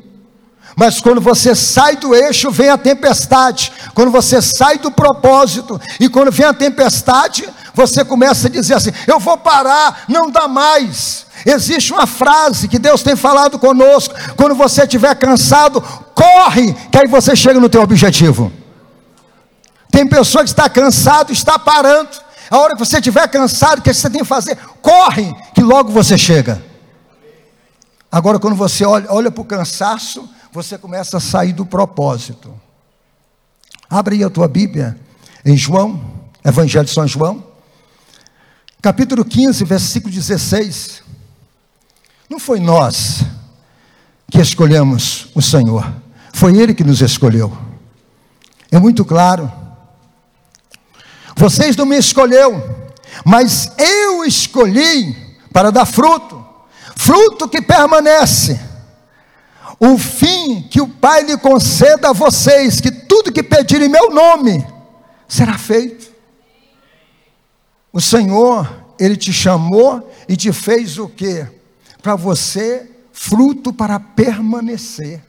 Mas 0.76 1.00
quando 1.00 1.20
você 1.20 1.54
sai 1.54 1.96
do 1.96 2.14
eixo, 2.14 2.50
vem 2.50 2.68
a 2.68 2.78
tempestade. 2.78 3.72
Quando 3.94 4.10
você 4.10 4.40
sai 4.40 4.78
do 4.78 4.90
propósito 4.90 5.80
e 5.98 6.08
quando 6.08 6.30
vem 6.30 6.46
a 6.46 6.54
tempestade, 6.54 7.48
você 7.74 8.04
começa 8.04 8.46
a 8.46 8.50
dizer 8.50 8.74
assim: 8.74 8.92
Eu 9.06 9.18
vou 9.18 9.36
parar, 9.36 10.04
não 10.08 10.30
dá 10.30 10.46
mais. 10.46 11.26
Existe 11.44 11.92
uma 11.92 12.06
frase 12.06 12.68
que 12.68 12.78
Deus 12.78 13.02
tem 13.02 13.16
falado 13.16 13.58
conosco: 13.58 14.14
quando 14.36 14.54
você 14.54 14.82
estiver 14.82 15.14
cansado, 15.16 15.82
corre, 16.14 16.72
que 16.90 16.98
aí 16.98 17.06
você 17.06 17.34
chega 17.34 17.58
no 17.58 17.68
teu 17.68 17.82
objetivo. 17.82 18.52
Tem 19.90 20.06
pessoa 20.06 20.44
que 20.44 20.50
está 20.50 20.68
cansado, 20.68 21.32
está 21.32 21.58
parando. 21.58 22.10
A 22.50 22.58
hora 22.58 22.74
que 22.74 22.80
você 22.80 22.96
estiver 22.96 23.28
cansado, 23.28 23.78
o 23.78 23.82
que 23.82 23.94
você 23.94 24.10
tem 24.10 24.22
que 24.22 24.26
fazer? 24.26 24.56
Corre, 24.82 25.32
que 25.54 25.62
logo 25.62 25.92
você 25.92 26.18
chega. 26.18 26.60
Agora, 28.10 28.40
quando 28.40 28.56
você 28.56 28.84
olha, 28.84 29.06
olha 29.08 29.30
para 29.30 29.40
o 29.40 29.44
cansaço, 29.44 30.28
você 30.52 30.76
começa 30.76 31.18
a 31.18 31.20
sair 31.20 31.52
do 31.52 31.64
propósito. 31.64 32.52
Abre 33.88 34.16
aí 34.16 34.24
a 34.24 34.30
tua 34.30 34.48
Bíblia 34.48 34.98
em 35.44 35.56
João, 35.56 36.02
Evangelho 36.44 36.84
de 36.84 36.90
São 36.90 37.06
João, 37.06 37.44
capítulo 38.82 39.24
15, 39.24 39.64
versículo 39.64 40.12
16. 40.12 41.04
Não 42.28 42.40
foi 42.40 42.58
nós 42.58 43.20
que 44.28 44.40
escolhemos 44.40 45.28
o 45.36 45.42
Senhor, 45.42 45.92
foi 46.32 46.56
Ele 46.56 46.74
que 46.74 46.82
nos 46.82 47.00
escolheu. 47.00 47.56
É 48.72 48.78
muito 48.78 49.04
claro. 49.04 49.59
Vocês 51.40 51.74
não 51.74 51.86
me 51.86 51.96
escolheu, 51.96 52.62
mas 53.24 53.72
eu 53.78 54.26
escolhi 54.26 55.16
para 55.50 55.72
dar 55.72 55.86
fruto, 55.86 56.44
fruto 56.94 57.48
que 57.48 57.62
permanece 57.62 58.60
o 59.80 59.96
fim 59.96 60.60
que 60.60 60.82
o 60.82 60.86
Pai 60.86 61.22
lhe 61.22 61.38
conceda 61.38 62.10
a 62.10 62.12
vocês, 62.12 62.78
que 62.78 62.90
tudo 62.90 63.32
que 63.32 63.42
pedirem 63.42 63.88
em 63.88 63.90
meu 63.90 64.10
nome 64.10 64.62
será 65.26 65.56
feito. 65.56 66.12
O 67.90 68.02
Senhor, 68.02 68.70
Ele 68.98 69.16
te 69.16 69.32
chamou 69.32 70.12
e 70.28 70.36
te 70.36 70.52
fez 70.52 70.98
o 70.98 71.08
que? 71.08 71.46
Para 72.02 72.16
você, 72.16 72.90
fruto 73.14 73.72
para 73.72 73.98
permanecer. 73.98 75.22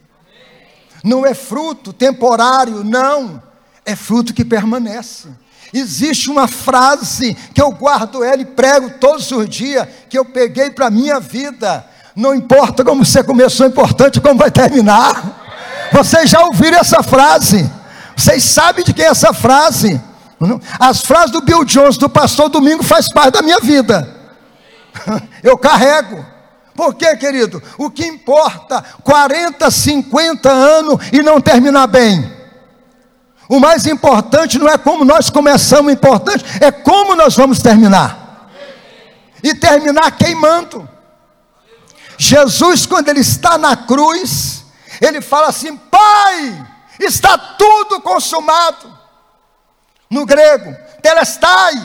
Não 1.02 1.26
é 1.26 1.34
fruto 1.34 1.94
temporário, 1.94 2.84
não. 2.84 3.42
É 3.86 3.96
fruto 3.96 4.34
que 4.34 4.44
permanece. 4.44 5.30
Existe 5.74 6.30
uma 6.30 6.48
frase 6.48 7.36
que 7.54 7.62
eu 7.62 7.72
guardo 7.72 8.24
ela 8.24 8.42
e 8.42 8.46
prego 8.46 8.90
todos 9.00 9.32
os 9.32 9.48
dias, 9.48 9.88
que 10.10 10.18
eu 10.18 10.26
peguei 10.26 10.70
para 10.70 10.88
a 10.88 10.92
minha 10.92 11.20
vida. 11.20 11.86
Não 12.16 12.36
importa 12.36 12.84
como 12.84 13.06
você 13.06 13.24
começou, 13.24 13.66
é 13.66 13.70
importante 13.70 14.20
como 14.20 14.38
vai 14.38 14.52
terminar. 14.52 15.90
Vocês 15.94 16.30
já 16.30 16.42
ouviram 16.42 16.78
essa 16.78 17.02
frase? 17.02 17.70
Vocês 18.16 18.44
sabem 18.44 18.84
de 18.84 18.94
quem 18.94 19.06
é 19.06 19.10
essa 19.10 19.34
frase? 19.34 20.00
As 20.80 21.02
frases 21.06 21.32
do 21.32 21.42
Bill 21.42 21.64
Jones, 21.64 21.98
do 21.98 22.10
pastor 22.10 22.50
Domingo, 22.50 22.84
faz 22.84 23.08
parte 23.12 23.36
da 23.36 23.42
minha 23.42 23.60
vida. 23.60 24.08
Eu 25.42 25.58
carrego. 25.58 26.26
Por 26.76 26.96
quê, 26.96 27.16
querido? 27.16 27.62
O 27.78 27.90
que 27.90 28.06
importa 28.06 28.84
40, 29.04 29.70
50 29.70 30.50
anos 30.50 31.00
e 31.14 31.22
não 31.22 31.40
terminar 31.40 31.88
bem. 31.88 32.41
O 33.52 33.60
mais 33.60 33.86
importante 33.86 34.58
não 34.58 34.70
é 34.70 34.78
como 34.78 35.04
nós 35.04 35.30
começamos, 35.30 35.88
o 35.88 35.94
importante 35.94 36.46
é 36.62 36.72
como 36.72 37.18
nós 37.18 37.36
vamos 37.36 37.62
terminar. 37.62 38.50
E 39.44 39.54
terminar 39.54 40.10
queimando. 40.12 40.88
Jesus, 42.18 42.86
quando 42.86 43.10
ele 43.10 43.20
está 43.20 43.58
na 43.58 43.76
cruz, 43.76 44.64
ele 45.02 45.20
fala 45.20 45.50
assim: 45.50 45.76
Pai, 45.76 46.66
está 46.98 47.38
tudo 47.38 48.00
consumado. 48.00 48.98
No 50.10 50.26
grego, 50.26 50.74
telestai. 51.02 51.76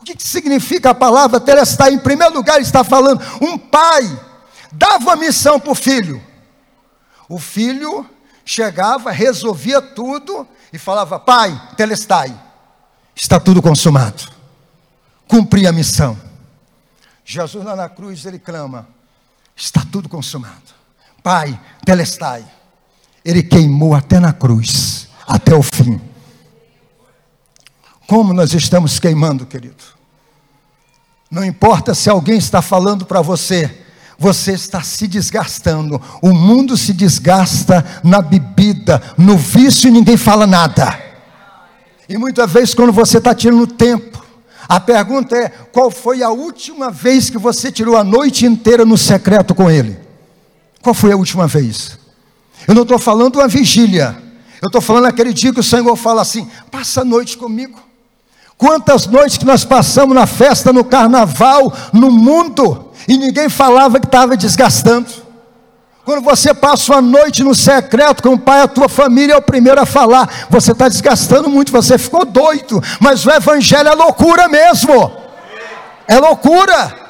O 0.00 0.04
que, 0.04 0.16
significa 0.18 0.90
a 0.90 0.94
palavra 0.94 1.38
telestai? 1.38 1.92
Em 1.92 1.98
primeiro 2.00 2.34
lugar, 2.34 2.56
ele 2.56 2.64
está 2.64 2.82
falando: 2.82 3.22
um 3.40 3.56
pai 3.56 4.02
dava 4.72 5.14
missão 5.14 5.60
para 5.60 5.70
o 5.70 5.76
filho. 5.76 6.20
O 7.28 7.38
filho 7.38 8.10
chegava, 8.44 9.10
resolvia 9.10 9.80
tudo 9.80 10.46
e 10.72 10.78
falava: 10.78 11.18
Pai, 11.18 11.70
telestai, 11.76 12.34
está 13.14 13.40
tudo 13.40 13.62
consumado. 13.62 14.30
Cumpri 15.26 15.66
a 15.66 15.72
missão. 15.72 16.18
Jesus 17.24 17.64
lá 17.64 17.74
na 17.74 17.88
cruz, 17.88 18.26
ele 18.26 18.38
clama: 18.38 18.88
Está 19.56 19.82
tudo 19.90 20.08
consumado. 20.08 20.74
Pai, 21.22 21.58
telestai. 21.84 22.44
Ele 23.24 23.42
queimou 23.42 23.94
até 23.94 24.20
na 24.20 24.32
cruz, 24.32 25.08
até 25.26 25.54
o 25.54 25.62
fim. 25.62 25.98
Como 28.06 28.34
nós 28.34 28.52
estamos 28.52 28.98
queimando, 28.98 29.46
querido? 29.46 29.82
Não 31.30 31.42
importa 31.42 31.94
se 31.94 32.10
alguém 32.10 32.36
está 32.36 32.60
falando 32.60 33.06
para 33.06 33.22
você, 33.22 33.83
você 34.18 34.52
está 34.52 34.82
se 34.82 35.06
desgastando. 35.06 36.00
O 36.22 36.32
mundo 36.32 36.76
se 36.76 36.92
desgasta 36.92 37.84
na 38.02 38.20
bebida, 38.20 39.02
no 39.16 39.36
vício 39.36 39.88
e 39.88 39.90
ninguém 39.90 40.16
fala 40.16 40.46
nada. 40.46 40.98
E 42.08 42.16
muitas 42.18 42.50
vezes, 42.50 42.74
quando 42.74 42.92
você 42.92 43.18
está 43.18 43.34
tirando 43.34 43.66
tempo, 43.66 44.24
a 44.68 44.78
pergunta 44.80 45.36
é: 45.36 45.48
qual 45.48 45.90
foi 45.90 46.22
a 46.22 46.30
última 46.30 46.90
vez 46.90 47.30
que 47.30 47.38
você 47.38 47.70
tirou 47.70 47.96
a 47.96 48.04
noite 48.04 48.46
inteira 48.46 48.84
no 48.84 48.98
secreto 48.98 49.54
com 49.54 49.70
Ele? 49.70 49.98
Qual 50.82 50.94
foi 50.94 51.12
a 51.12 51.16
última 51.16 51.46
vez? 51.46 51.98
Eu 52.66 52.74
não 52.74 52.82
estou 52.82 52.98
falando 52.98 53.36
uma 53.36 53.48
vigília, 53.48 54.16
eu 54.60 54.66
estou 54.66 54.80
falando 54.80 55.06
aquele 55.06 55.32
dia 55.32 55.52
que 55.52 55.60
o 55.60 55.64
Senhor 55.64 55.96
fala 55.96 56.22
assim: 56.22 56.48
passa 56.70 57.00
a 57.00 57.04
noite 57.04 57.36
comigo. 57.36 57.80
Quantas 58.56 59.06
noites 59.06 59.36
que 59.36 59.44
nós 59.44 59.64
passamos 59.64 60.14
na 60.14 60.26
festa, 60.26 60.72
no 60.72 60.84
carnaval, 60.84 61.72
no 61.92 62.10
mundo, 62.10 62.90
e 63.08 63.16
ninguém 63.16 63.48
falava 63.48 63.98
que 63.98 64.06
estava 64.06 64.36
desgastando. 64.36 65.24
Quando 66.04 66.22
você 66.22 66.52
passa 66.52 66.92
uma 66.92 67.00
noite 67.00 67.42
no 67.42 67.54
secreto 67.54 68.22
com 68.22 68.34
o 68.34 68.38
pai, 68.38 68.60
a 68.60 68.68
tua 68.68 68.90
família 68.90 69.34
é 69.34 69.36
o 69.36 69.42
primeiro 69.42 69.80
a 69.80 69.86
falar. 69.86 70.28
Você 70.50 70.72
está 70.72 70.86
desgastando 70.86 71.48
muito, 71.48 71.72
você 71.72 71.96
ficou 71.96 72.26
doido. 72.26 72.82
Mas 73.00 73.24
o 73.24 73.30
evangelho 73.30 73.88
é 73.88 73.94
loucura 73.94 74.46
mesmo. 74.46 75.10
É 76.06 76.18
loucura. 76.18 77.04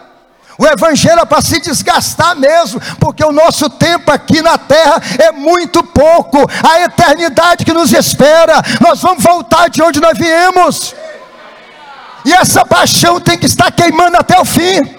O 0.57 0.65
evangelho 0.65 1.19
é 1.19 1.25
para 1.25 1.43
se 1.43 1.59
desgastar 1.61 2.37
mesmo, 2.37 2.81
porque 3.01 3.25
o 3.25 3.33
nosso 3.33 3.69
tempo 3.69 4.13
aqui 4.13 4.41
na 4.41 4.57
terra 4.57 5.03
é 5.19 5.33
muito 5.33 5.83
pouco. 5.83 6.39
A 6.63 6.83
eternidade 6.83 7.65
que 7.65 7.73
nos 7.73 7.93
espera, 7.93 8.63
nós 8.81 9.01
vamos 9.01 9.25
voltar 9.25 9.69
de 9.69 9.83
onde 9.83 10.01
nós 10.01 10.17
viemos. 10.17 10.95
E 12.25 12.33
essa 12.33 12.65
paixão 12.65 13.21
tem 13.21 13.39
que 13.39 13.47
estar 13.47 13.71
queimando 13.71 14.17
até 14.17 14.41
o 14.41 14.45
fim. 14.45 14.97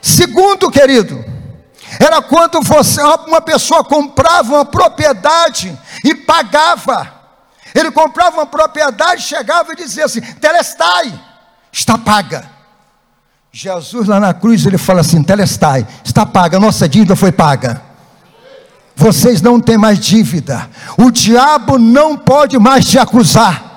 Segundo, 0.00 0.70
querido, 0.70 1.24
era 2.00 2.22
quando 2.22 2.62
você, 2.62 3.02
uma 3.26 3.40
pessoa 3.40 3.84
comprava 3.84 4.54
uma 4.54 4.64
propriedade 4.64 5.76
e 6.04 6.14
pagava. 6.14 7.12
Ele 7.74 7.90
comprava 7.90 8.36
uma 8.36 8.46
propriedade, 8.46 9.22
chegava 9.22 9.72
e 9.72 9.76
dizia 9.76 10.06
assim: 10.06 10.20
Telestai, 10.20 11.12
está 11.70 11.98
paga. 11.98 12.48
Jesus 13.52 14.06
lá 14.06 14.20
na 14.20 14.32
cruz, 14.32 14.64
ele 14.64 14.78
fala 14.78 15.00
assim: 15.00 15.22
Telestai, 15.22 15.86
está 16.04 16.24
paga, 16.24 16.58
nossa 16.58 16.88
dívida 16.88 17.14
foi 17.16 17.32
paga. 17.32 17.82
Vocês 18.96 19.40
não 19.40 19.60
têm 19.60 19.78
mais 19.78 19.98
dívida. 19.98 20.68
O 20.96 21.10
diabo 21.10 21.78
não 21.78 22.16
pode 22.16 22.58
mais 22.58 22.84
te 22.84 22.98
acusar. 22.98 23.67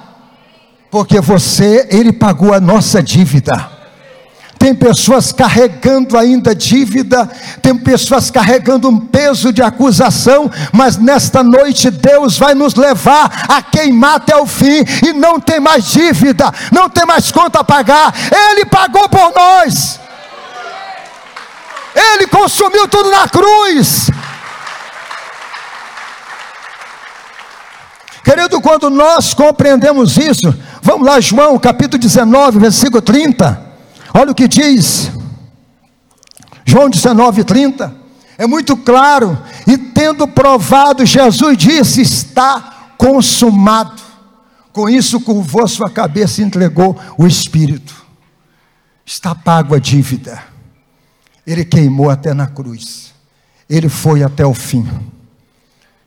Porque 0.92 1.22
você, 1.22 1.88
ele 1.90 2.12
pagou 2.12 2.54
a 2.54 2.60
nossa 2.60 3.02
dívida. 3.02 3.82
Tem 4.60 4.76
pessoas 4.76 5.32
carregando 5.32 6.16
ainda 6.16 6.54
dívida, 6.54 7.28
tem 7.64 7.76
pessoas 7.76 8.30
carregando 8.30 8.88
um 8.90 9.00
peso 9.00 9.52
de 9.52 9.64
acusação, 9.64 10.52
mas 10.72 10.98
nesta 10.98 11.42
noite 11.42 11.90
Deus 11.90 12.38
vai 12.38 12.54
nos 12.54 12.76
levar 12.76 13.46
a 13.50 13.64
queimar 13.64 14.18
até 14.18 14.36
o 14.36 14.46
fim 14.46 14.86
e 15.04 15.14
não 15.14 15.40
tem 15.40 15.60
mais 15.60 15.86
dívida, 15.86 16.54
não 16.72 16.88
tem 16.88 17.08
mais 17.08 17.32
conta 17.32 17.62
a 17.62 17.64
pagar. 17.64 18.14
Ele 18.52 18.64
pagou 18.66 19.10
por 19.10 19.34
nós. 19.34 20.00
Ele 21.96 22.28
consumiu 22.28 22.88
tudo 22.88 23.10
na 23.10 23.28
cruz. 23.28 24.12
Querido, 28.24 28.62
quando 28.62 28.90
nós 28.90 29.34
compreendemos 29.34 30.16
isso, 30.18 30.54
vamos 30.82 31.08
lá, 31.08 31.20
João 31.20 31.58
capítulo 31.60 32.02
19, 32.02 32.60
versículo 32.60 33.02
30. 33.02 33.72
Olha 34.14 34.32
o 34.32 34.36
que 34.36 34.48
diz, 34.48 35.12
João 36.66 36.90
19, 36.90 37.44
30, 37.44 37.96
é 38.38 38.48
muito 38.48 38.76
claro, 38.76 39.38
e 39.68 39.78
tendo 39.78 40.28
provado, 40.28 41.06
Jesus 41.06 41.58
disse: 41.58 42.02
Está 42.02 42.94
consumado. 42.98 44.02
Com 44.72 44.90
isso, 44.90 45.20
curvou 45.20 45.68
sua 45.68 45.90
cabeça 45.90 46.42
e 46.42 46.46
entregou 46.46 46.98
o 47.18 47.28
Espírito. 47.28 47.94
Está 49.06 49.36
pago 49.36 49.76
a 49.76 49.80
dívida. 49.80 50.42
Ele 51.46 51.66
queimou 51.66 52.10
até 52.10 52.34
na 52.34 52.48
cruz. 52.48 53.14
Ele 53.70 53.90
foi 53.90 54.24
até 54.24 54.46
o 54.46 54.54
fim. 54.54 54.88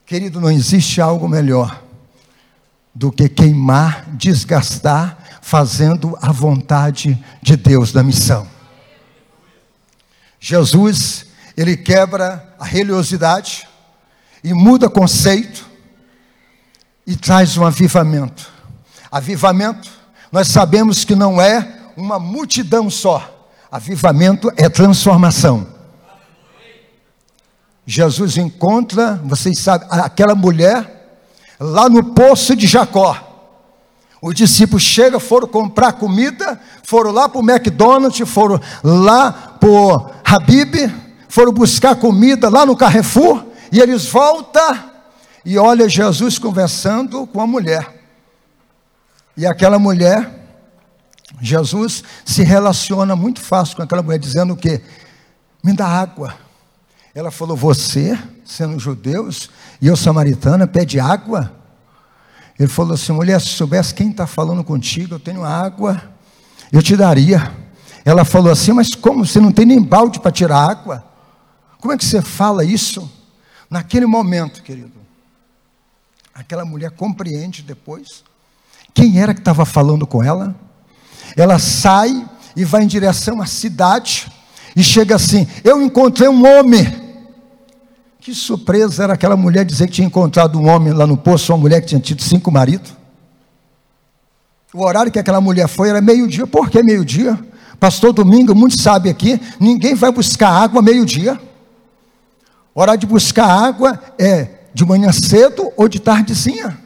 Querido, 0.06 0.40
não 0.40 0.50
existe 0.50 1.00
algo 1.00 1.28
melhor 1.28 1.82
do 2.94 3.10
que 3.10 3.28
queimar, 3.28 4.08
desgastar 4.12 5.18
fazendo 5.42 6.16
a 6.22 6.30
vontade 6.30 7.22
de 7.42 7.56
Deus 7.56 7.92
na 7.92 8.02
missão. 8.02 8.46
Jesus, 10.38 11.26
ele 11.56 11.76
quebra 11.76 12.54
a 12.58 12.64
religiosidade 12.64 13.66
e 14.42 14.54
muda 14.54 14.88
conceito 14.88 15.66
e 17.06 17.16
traz 17.16 17.56
um 17.56 17.64
avivamento. 17.64 18.52
Avivamento, 19.10 19.90
nós 20.30 20.48
sabemos 20.48 21.04
que 21.04 21.14
não 21.14 21.40
é 21.40 21.80
uma 21.96 22.18
multidão 22.18 22.88
só. 22.90 23.48
Avivamento 23.70 24.52
é 24.56 24.68
transformação. 24.68 25.66
Jesus 27.86 28.36
encontra, 28.36 29.20
vocês 29.24 29.58
sabem, 29.58 29.86
aquela 29.90 30.34
mulher 30.34 30.93
lá 31.58 31.88
no 31.88 32.02
poço 32.12 32.54
de 32.56 32.66
Jacó. 32.66 33.32
Os 34.20 34.34
discípulos 34.34 34.82
chegam, 34.82 35.20
foram 35.20 35.46
comprar 35.46 35.92
comida, 35.92 36.58
foram 36.82 37.10
lá 37.10 37.28
para 37.28 37.40
o 37.40 37.50
McDonald's, 37.50 38.26
foram 38.28 38.60
lá 38.82 39.30
para 39.60 39.68
o 39.68 40.10
Habib, 40.24 40.90
foram 41.28 41.52
buscar 41.52 41.96
comida 41.96 42.48
lá 42.48 42.64
no 42.64 42.76
Carrefour, 42.76 43.44
e 43.70 43.80
eles 43.80 44.06
voltam 44.06 44.94
e 45.44 45.58
olha 45.58 45.88
Jesus 45.88 46.38
conversando 46.38 47.26
com 47.26 47.40
a 47.40 47.46
mulher. 47.46 47.86
E 49.36 49.46
aquela 49.46 49.78
mulher, 49.78 50.30
Jesus 51.40 52.02
se 52.24 52.42
relaciona 52.42 53.14
muito 53.14 53.40
fácil 53.40 53.76
com 53.76 53.82
aquela 53.82 54.02
mulher, 54.02 54.18
dizendo 54.18 54.54
o 54.54 54.56
quê? 54.56 54.80
Me 55.62 55.74
dá 55.74 55.86
água. 55.86 56.43
Ela 57.14 57.30
falou: 57.30 57.56
Você, 57.56 58.18
sendo 58.44 58.78
judeus, 58.78 59.48
e 59.80 59.86
eu 59.86 59.96
samaritana, 59.96 60.66
pede 60.66 60.98
água? 60.98 61.52
Ele 62.58 62.68
falou 62.68 62.94
assim: 62.94 63.12
mulher, 63.12 63.40
se 63.40 63.48
soubesse 63.48 63.94
quem 63.94 64.10
está 64.10 64.26
falando 64.26 64.62
contigo, 64.62 65.14
eu 65.14 65.20
tenho 65.20 65.44
água, 65.44 66.02
eu 66.72 66.82
te 66.82 66.96
daria. 66.96 67.52
Ela 68.04 68.24
falou 68.24 68.52
assim: 68.52 68.72
mas 68.72 68.94
como? 68.94 69.24
Você 69.24 69.40
não 69.40 69.52
tem 69.52 69.66
nem 69.66 69.82
balde 69.82 70.20
para 70.20 70.30
tirar 70.30 70.58
água? 70.58 71.04
Como 71.80 71.92
é 71.92 71.98
que 71.98 72.04
você 72.04 72.22
fala 72.22 72.64
isso? 72.64 73.10
Naquele 73.68 74.06
momento, 74.06 74.62
querido, 74.62 74.92
aquela 76.34 76.64
mulher 76.64 76.90
compreende 76.92 77.62
depois 77.62 78.24
quem 78.92 79.20
era 79.20 79.34
que 79.34 79.40
estava 79.40 79.64
falando 79.64 80.06
com 80.06 80.22
ela. 80.22 80.54
Ela 81.36 81.58
sai 81.58 82.28
e 82.54 82.64
vai 82.64 82.84
em 82.84 82.86
direção 82.86 83.42
à 83.42 83.46
cidade 83.46 84.30
e 84.76 84.84
chega 84.84 85.16
assim: 85.16 85.48
Eu 85.64 85.82
encontrei 85.82 86.28
um 86.28 86.46
homem 86.46 87.03
que 88.24 88.34
surpresa 88.34 89.04
era 89.04 89.12
aquela 89.12 89.36
mulher 89.36 89.66
dizer 89.66 89.86
que 89.86 89.92
tinha 89.92 90.06
encontrado 90.06 90.58
um 90.58 90.66
homem 90.66 90.94
lá 90.94 91.06
no 91.06 91.14
poço, 91.14 91.52
uma 91.52 91.58
mulher 91.58 91.82
que 91.82 91.88
tinha 91.88 92.00
tido 92.00 92.22
cinco 92.22 92.50
maridos. 92.50 92.94
O 94.72 94.82
horário 94.82 95.12
que 95.12 95.18
aquela 95.18 95.42
mulher 95.42 95.68
foi 95.68 95.90
era 95.90 96.00
meio-dia. 96.00 96.46
Por 96.46 96.70
que 96.70 96.82
meio-dia? 96.82 97.38
Pastor 97.78 98.14
Domingo, 98.14 98.54
muitos 98.54 98.82
sabem 98.82 99.12
aqui, 99.12 99.38
ninguém 99.60 99.94
vai 99.94 100.10
buscar 100.10 100.48
água 100.48 100.80
meio-dia. 100.80 101.38
Hora 102.74 102.96
de 102.96 103.06
buscar 103.06 103.46
água 103.46 104.00
é 104.18 104.48
de 104.72 104.86
manhã 104.86 105.12
cedo 105.12 105.70
ou 105.76 105.86
de 105.86 106.00
tardezinha. 106.00 106.78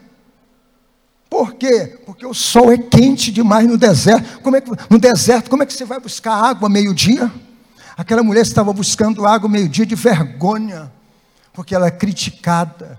Por 1.30 1.55
quê? 1.55 2.01
Porque 2.05 2.26
o 2.26 2.34
sol 2.34 2.72
é 2.72 2.78
quente 2.78 3.30
demais 3.30 3.68
no 3.68 3.78
deserto. 3.78 4.41
Como 4.41 4.57
é 4.57 4.61
que, 4.61 4.72
no 4.91 4.99
deserto, 4.99 5.49
como 5.49 5.62
é 5.62 5.66
que 5.66 5.72
você 5.72 5.84
vai 5.84 6.01
buscar 6.01 6.34
água 6.34 6.68
meio-dia? 6.68 7.30
Aquela 7.97 8.24
mulher 8.24 8.43
estava 8.43 8.72
buscando 8.72 9.24
água 9.24 9.49
meio-dia 9.49 9.86
de 9.86 9.95
vergonha 9.95 10.97
porque 11.59 11.74
ela 11.74 11.88
é 11.88 11.90
criticada. 11.90 12.96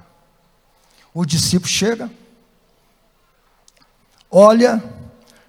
O 1.13 1.23
discípulo 1.23 1.71
chega, 1.71 2.11
olha 4.29 4.83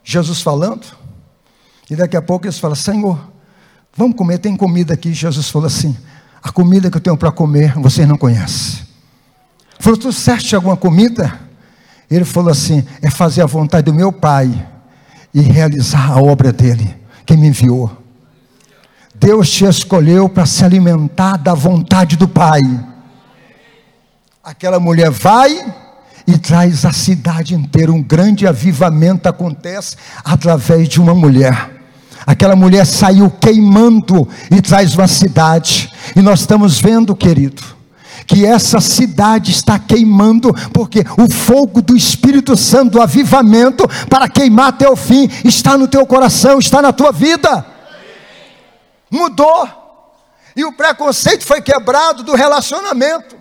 Jesus 0.04 0.40
falando, 0.40 0.86
e 1.90 1.96
daqui 1.96 2.16
a 2.16 2.22
pouco 2.22 2.46
eles 2.46 2.60
falam: 2.60 2.76
Senhor, 2.76 3.18
vamos 3.96 4.16
comer, 4.16 4.38
tem 4.38 4.56
comida 4.56 4.94
aqui. 4.94 5.12
Jesus 5.12 5.50
falou 5.50 5.66
assim: 5.66 5.98
A 6.40 6.52
comida 6.52 6.88
que 6.88 6.98
eu 6.98 7.00
tenho 7.00 7.16
para 7.16 7.32
comer, 7.32 7.74
vocês 7.80 8.06
não 8.06 8.16
conhecem. 8.16 8.86
Falou: 9.80 9.98
Tu 9.98 10.12
certo 10.12 10.54
alguma 10.54 10.76
comida? 10.76 11.36
Ele 12.08 12.24
falou 12.24 12.52
assim: 12.52 12.86
É 13.02 13.10
fazer 13.10 13.42
a 13.42 13.46
vontade 13.46 13.86
do 13.86 13.92
meu 13.92 14.12
Pai 14.12 14.68
e 15.34 15.40
realizar 15.40 16.12
a 16.12 16.22
obra 16.22 16.52
dele, 16.52 16.96
que 17.26 17.36
me 17.36 17.48
enviou. 17.48 17.90
Deus 19.16 19.50
te 19.50 19.64
escolheu 19.64 20.28
para 20.28 20.46
se 20.46 20.64
alimentar 20.64 21.38
da 21.38 21.54
vontade 21.54 22.16
do 22.16 22.28
Pai. 22.28 22.60
Aquela 24.50 24.80
mulher 24.80 25.10
vai 25.10 25.64
e 26.26 26.36
traz 26.36 26.84
a 26.84 26.92
cidade 26.92 27.54
inteira, 27.54 27.92
um 27.92 28.02
grande 28.02 28.48
avivamento 28.48 29.28
acontece 29.28 29.94
através 30.24 30.88
de 30.88 31.00
uma 31.00 31.14
mulher. 31.14 31.70
Aquela 32.26 32.56
mulher 32.56 32.84
saiu 32.84 33.30
queimando 33.30 34.28
e 34.50 34.60
traz 34.60 34.96
uma 34.96 35.06
cidade, 35.06 35.92
e 36.16 36.20
nós 36.20 36.40
estamos 36.40 36.80
vendo, 36.80 37.14
querido, 37.14 37.62
que 38.26 38.44
essa 38.44 38.80
cidade 38.80 39.52
está 39.52 39.78
queimando, 39.78 40.52
porque 40.72 41.04
o 41.16 41.32
fogo 41.32 41.80
do 41.80 41.96
Espírito 41.96 42.56
Santo, 42.56 42.94
do 42.94 43.02
avivamento, 43.02 43.86
para 44.08 44.28
queimar 44.28 44.70
até 44.70 44.90
o 44.90 44.96
fim, 44.96 45.30
está 45.44 45.78
no 45.78 45.86
teu 45.86 46.04
coração, 46.04 46.58
está 46.58 46.82
na 46.82 46.92
tua 46.92 47.12
vida. 47.12 47.64
Mudou, 49.08 49.68
e 50.56 50.64
o 50.64 50.72
preconceito 50.72 51.44
foi 51.44 51.62
quebrado 51.62 52.24
do 52.24 52.34
relacionamento. 52.34 53.39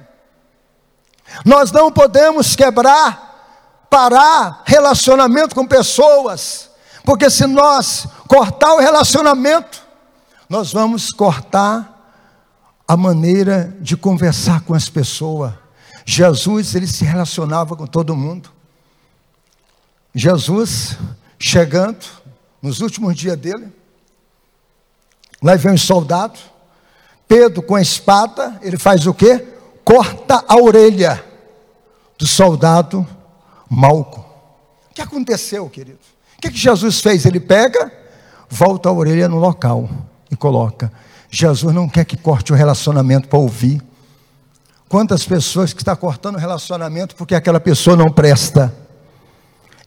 Nós 1.45 1.71
não 1.71 1.91
podemos 1.91 2.55
quebrar, 2.55 3.85
parar 3.89 4.63
relacionamento 4.65 5.55
com 5.55 5.65
pessoas, 5.65 6.69
porque 7.03 7.29
se 7.29 7.45
nós 7.47 8.07
cortar 8.27 8.73
o 8.73 8.79
relacionamento, 8.79 9.81
nós 10.49 10.71
vamos 10.71 11.11
cortar 11.11 11.95
a 12.87 12.97
maneira 12.97 13.75
de 13.79 13.95
conversar 13.95 14.61
com 14.61 14.73
as 14.73 14.89
pessoas. 14.89 15.53
Jesus, 16.05 16.73
ele 16.73 16.87
se 16.87 17.05
relacionava 17.05 17.75
com 17.75 17.85
todo 17.85 18.15
mundo. 18.15 18.51
Jesus, 20.13 20.97
chegando 21.37 22.03
nos 22.61 22.81
últimos 22.81 23.15
dias 23.15 23.37
dele, 23.37 23.71
lá 25.41 25.55
vem 25.55 25.73
um 25.73 25.77
soldado, 25.77 26.39
Pedro 27.27 27.61
com 27.61 27.75
a 27.75 27.81
espada, 27.81 28.57
ele 28.63 28.77
faz 28.77 29.05
o 29.05 29.13
quê? 29.13 29.47
Corta 29.89 30.45
a 30.47 30.55
orelha 30.55 31.25
do 32.15 32.27
soldado 32.27 33.07
Malco. 33.67 34.19
O 34.91 34.93
que 34.93 35.01
aconteceu, 35.01 35.67
querido? 35.67 35.97
O 36.37 36.41
que, 36.41 36.51
que 36.51 36.57
Jesus 36.57 37.01
fez? 37.01 37.25
Ele 37.25 37.39
pega, 37.39 37.91
volta 38.47 38.87
a 38.87 38.91
orelha 38.91 39.27
no 39.27 39.39
local 39.39 39.89
e 40.29 40.35
coloca. 40.35 40.91
Jesus 41.31 41.73
não 41.73 41.89
quer 41.89 42.05
que 42.05 42.15
corte 42.15 42.53
o 42.53 42.55
relacionamento 42.55 43.27
para 43.27 43.39
ouvir. 43.39 43.81
Quantas 44.87 45.25
pessoas 45.25 45.73
que 45.73 45.81
está 45.81 45.95
cortando 45.95 46.35
o 46.35 46.39
relacionamento 46.39 47.15
porque 47.15 47.33
aquela 47.33 47.59
pessoa 47.59 47.95
não 47.95 48.11
presta? 48.11 48.71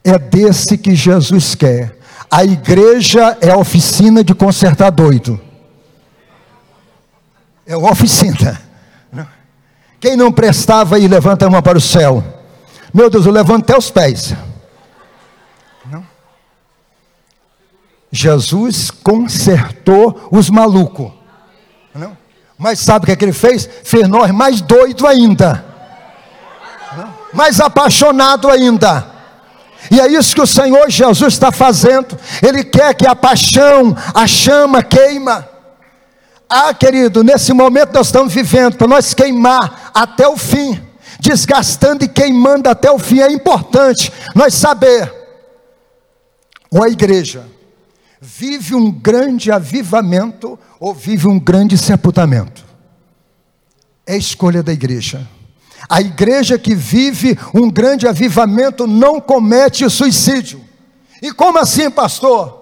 É 0.03 0.19
desse 0.19 0.77
que 0.77 0.97
Jesus 0.97 1.55
quer 1.55 1.97
A 2.29 2.43
igreja 2.43 3.39
é 3.41 3.51
a 3.51 3.57
oficina 3.57 4.25
de 4.25 4.35
consertar 4.35 4.91
doido. 4.91 5.41
É 7.65 7.77
uma 7.77 7.93
oficina. 7.93 8.72
Quem 10.03 10.17
não 10.17 10.33
prestava 10.33 10.97
aí, 10.97 11.07
levanta 11.07 11.47
a 11.47 11.51
mão 11.51 11.63
para 11.63 11.79
o 11.79 11.81
céu. 11.81 12.25
Meu 12.93 13.09
Deus, 13.09 13.25
eu 13.25 13.31
levanto 13.31 13.63
até 13.63 13.79
os 13.79 13.89
pés. 13.89 14.35
Não. 15.89 16.05
Jesus 18.11 18.91
consertou 18.91 20.29
os 20.33 20.51
malucos. 20.51 21.13
Não. 21.95 22.19
Mas 22.59 22.81
sabe 22.81 23.05
o 23.05 23.07
que, 23.07 23.13
é 23.13 23.17
que 23.17 23.25
ele 23.25 23.33
fez? 23.33 23.71
Fez 23.85 24.09
nós 24.09 24.33
mais 24.33 24.61
doido 24.61 25.07
ainda. 25.07 25.65
Não. 26.97 27.15
Mais 27.33 27.61
apaixonado 27.61 28.51
ainda. 28.51 29.07
E 29.89 30.01
é 30.01 30.09
isso 30.09 30.35
que 30.35 30.43
o 30.43 30.47
Senhor 30.49 30.91
Jesus 30.91 31.33
está 31.33 31.53
fazendo. 31.53 32.19
Ele 32.43 32.65
quer 32.65 32.93
que 32.93 33.07
a 33.07 33.15
paixão, 33.15 33.97
a 34.13 34.27
chama 34.27 34.83
queima. 34.83 35.49
Ah, 36.55 36.75
querido, 36.75 37.25
nesse 37.25 37.51
momento 37.55 37.95
nós 37.95 38.09
estamos 38.09 38.31
vivendo 38.31 38.77
para 38.77 38.87
nós 38.87 39.15
queimar 39.15 39.91
até 39.95 40.29
o 40.29 40.37
fim, 40.37 40.79
desgastando 41.19 42.05
e 42.05 42.09
queimando 42.09 42.69
até 42.69 42.91
o 42.91 42.99
fim. 42.99 43.21
É 43.21 43.33
importante 43.33 44.13
nós 44.35 44.53
saber. 44.53 45.11
Ou 46.71 46.83
a 46.83 46.91
igreja 46.91 47.47
vive 48.21 48.75
um 48.75 48.91
grande 48.91 49.51
avivamento 49.51 50.59
ou 50.79 50.93
vive 50.93 51.27
um 51.27 51.41
grande 51.41 51.79
sepultamento. 51.79 52.63
É 54.07 54.15
escolha 54.15 54.63
da 54.63 54.75
igreja. 54.75 55.27
A 55.89 56.03
igreja 56.03 56.59
que 56.59 56.75
vive 56.75 57.39
um 57.55 57.71
grande 57.71 58.07
avivamento 58.07 58.87
não 58.87 59.23
comete 59.23 59.89
suicídio. 59.89 60.63
E 61.23 61.33
como 61.33 61.59
assim, 61.59 61.91
pastor? 61.91 62.62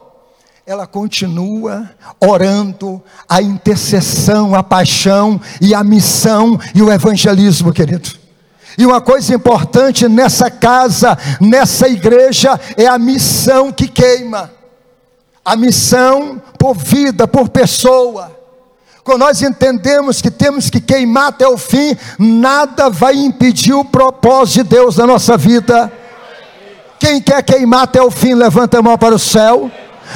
Ela 0.71 0.87
continua 0.87 1.91
orando 2.21 3.03
a 3.29 3.43
intercessão, 3.43 4.55
a 4.55 4.63
paixão 4.63 5.41
e 5.61 5.75
a 5.75 5.83
missão 5.83 6.57
e 6.73 6.81
o 6.81 6.93
evangelismo, 6.93 7.73
querido. 7.73 8.09
E 8.79 8.87
uma 8.87 9.01
coisa 9.01 9.35
importante 9.35 10.09
nessa 10.09 10.49
casa, 10.49 11.19
nessa 11.41 11.89
igreja, 11.89 12.59
é 12.77 12.87
a 12.87 13.01
missão 13.01 13.73
que 13.73 13.89
queima. 13.89 14.49
A 15.45 15.57
missão 15.57 16.41
por 16.57 16.77
vida, 16.77 17.27
por 17.27 17.49
pessoa. 17.49 18.31
Quando 19.03 19.23
nós 19.23 19.43
entendemos 19.43 20.23
que 20.23 20.31
temos 20.31 20.71
que 20.71 20.81
queimar 20.81 21.31
até 21.31 21.49
o 21.49 21.59
fim, 21.59 21.97
nada 22.17 22.89
vai 22.89 23.17
impedir 23.17 23.73
o 23.73 23.85
propósito 23.85 24.63
de 24.63 24.71
Deus 24.77 24.99
na 24.99 25.07
nossa 25.09 25.37
vida. 25.37 25.93
Quem 26.97 27.21
quer 27.21 27.43
queimar 27.43 27.83
até 27.83 28.01
o 28.01 28.09
fim, 28.09 28.35
levanta 28.35 28.79
a 28.79 28.83
mão 28.83 28.97
para 28.97 29.17
o 29.17 29.19
céu. 29.19 29.69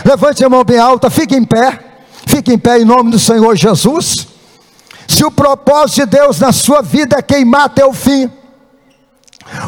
Levante 0.04 0.44
a 0.44 0.48
mão 0.48 0.64
bem 0.64 0.78
alta, 0.78 1.10
fique 1.10 1.34
em 1.34 1.44
pé. 1.44 1.78
Fique 2.26 2.52
em 2.52 2.58
pé 2.58 2.78
em 2.78 2.84
nome 2.84 3.10
do 3.10 3.18
Senhor 3.18 3.54
Jesus. 3.54 4.26
Se 5.06 5.24
o 5.24 5.30
propósito 5.30 6.00
de 6.00 6.06
Deus 6.06 6.40
na 6.40 6.52
sua 6.52 6.80
vida 6.80 7.16
é 7.18 7.22
queimar 7.22 7.64
até 7.64 7.84
o 7.84 7.92
fim, 7.92 8.30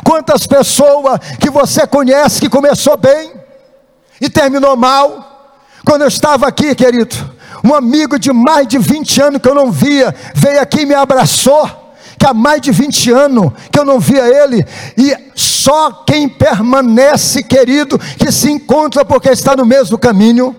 quantas 0.03 0.47
pessoas 0.47 1.20
que 1.39 1.51
você 1.51 1.87
conhece 1.87 2.41
que 2.41 2.49
começou 2.49 2.97
bem 2.97 3.33
e 4.20 4.31
terminou 4.31 4.77
mal? 4.77 5.55
Quando 5.85 6.03
eu 6.03 6.09
estava 6.09 6.49
aqui, 6.49 6.74
querido, 6.74 7.14
um 7.62 7.74
amigo 7.74 8.18
de 8.18 8.33
mais 8.33 8.66
de 8.66 8.79
20 8.79 9.22
anos 9.22 9.43
que 9.43 9.49
eu 9.49 9.55
não 9.55 9.70
via, 9.70 10.14
veio 10.35 10.61
aqui 10.61 10.81
e 10.81 10.87
me 10.87 10.95
abraçou 10.95 11.86
há 12.27 12.35
mais 12.35 12.61
de 12.61 12.70
20 12.72 13.11
anos 13.12 13.53
que 13.70 13.79
eu 13.79 13.85
não 13.85 14.01
via 14.01 14.27
ele, 14.27 14.64
e 14.97 15.16
só 15.35 15.91
quem 16.07 16.29
permanece, 16.29 17.43
querido, 17.43 17.99
que 17.99 18.31
se 18.33 18.51
encontra 18.51 19.05
porque 19.05 19.31
está 19.31 19.57
no 19.57 19.64
mesmo 19.64 19.99
caminho. 19.99 20.55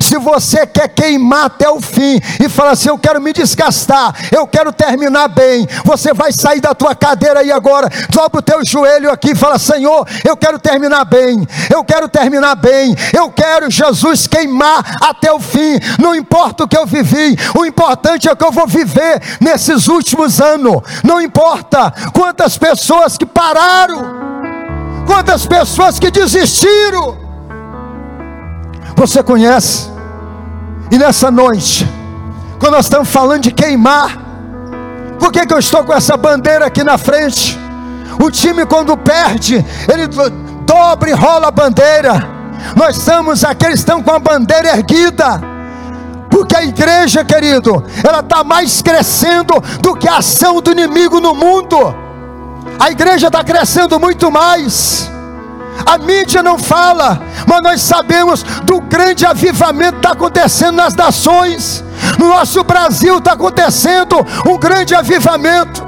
Se 0.00 0.18
você 0.18 0.66
quer 0.66 0.88
queimar 0.88 1.46
até 1.46 1.68
o 1.68 1.80
fim 1.80 2.20
e 2.42 2.48
falar 2.48 2.72
assim, 2.72 2.88
eu 2.88 2.98
quero 2.98 3.20
me 3.20 3.32
desgastar, 3.32 4.14
eu 4.30 4.46
quero 4.46 4.72
terminar 4.72 5.28
bem, 5.28 5.66
você 5.84 6.12
vai 6.12 6.30
sair 6.38 6.60
da 6.60 6.74
tua 6.74 6.94
cadeira 6.94 7.40
aí 7.40 7.50
agora, 7.50 7.88
dobra 8.10 8.38
o 8.38 8.42
teu 8.42 8.64
joelho 8.64 9.10
aqui 9.10 9.32
e 9.32 9.34
fala, 9.34 9.58
Senhor, 9.58 10.06
eu 10.24 10.36
quero 10.36 10.58
terminar 10.58 11.04
bem, 11.04 11.46
eu 11.72 11.82
quero 11.84 12.08
terminar 12.08 12.54
bem, 12.54 12.94
eu 13.16 13.30
quero 13.30 13.70
Jesus 13.70 14.26
queimar 14.26 14.98
até 15.00 15.32
o 15.32 15.40
fim, 15.40 15.78
não 15.98 16.14
importa 16.14 16.64
o 16.64 16.68
que 16.68 16.76
eu 16.76 16.86
vivi, 16.86 17.36
o 17.58 17.64
importante 17.64 18.28
é 18.28 18.32
o 18.32 18.36
que 18.36 18.44
eu 18.44 18.52
vou 18.52 18.66
viver 18.66 19.20
nesses 19.40 19.88
últimos 19.88 20.40
anos, 20.40 20.82
não 21.02 21.20
importa 21.20 21.92
quantas 22.12 22.56
pessoas 22.58 23.16
que 23.16 23.26
pararam, 23.26 24.30
quantas 25.06 25.46
pessoas 25.46 25.98
que 25.98 26.10
desistiram, 26.10 27.29
você 28.94 29.22
conhece. 29.22 29.90
E 30.90 30.98
nessa 30.98 31.30
noite, 31.30 31.88
quando 32.58 32.74
nós 32.74 32.86
estamos 32.86 33.08
falando 33.08 33.42
de 33.42 33.52
queimar, 33.52 34.18
por 35.18 35.30
que, 35.30 35.46
que 35.46 35.54
eu 35.54 35.58
estou 35.58 35.84
com 35.84 35.92
essa 35.92 36.16
bandeira 36.16 36.66
aqui 36.66 36.82
na 36.82 36.98
frente? 36.98 37.58
O 38.22 38.30
time, 38.30 38.66
quando 38.66 38.96
perde, 38.96 39.64
ele 39.90 40.08
dobra 40.64 41.10
e 41.10 41.12
rola 41.12 41.48
a 41.48 41.50
bandeira. 41.50 42.28
Nós 42.76 42.96
somos 42.96 43.44
aqueles 43.44 43.76
que 43.76 43.80
estão 43.80 44.02
com 44.02 44.10
a 44.10 44.18
bandeira 44.18 44.76
erguida. 44.76 45.40
Porque 46.28 46.56
a 46.56 46.62
igreja, 46.62 47.24
querido, 47.24 47.84
ela 48.06 48.20
está 48.20 48.44
mais 48.44 48.80
crescendo 48.82 49.54
do 49.80 49.94
que 49.94 50.08
a 50.08 50.18
ação 50.18 50.60
do 50.60 50.70
inimigo 50.72 51.20
no 51.20 51.34
mundo. 51.34 51.76
A 52.78 52.90
igreja 52.90 53.26
está 53.26 53.42
crescendo 53.42 53.98
muito 53.98 54.30
mais. 54.30 55.10
A 55.86 55.98
mídia 55.98 56.42
não 56.42 56.58
fala, 56.58 57.20
mas 57.46 57.62
nós 57.62 57.82
sabemos 57.82 58.42
do 58.64 58.80
grande 58.80 59.24
avivamento 59.24 59.92
que 59.92 59.98
está 59.98 60.12
acontecendo 60.12 60.76
nas 60.76 60.94
nações. 60.94 61.84
No 62.18 62.28
nosso 62.28 62.62
Brasil 62.64 63.18
está 63.18 63.32
acontecendo 63.32 64.16
um 64.46 64.58
grande 64.58 64.94
avivamento. 64.94 65.84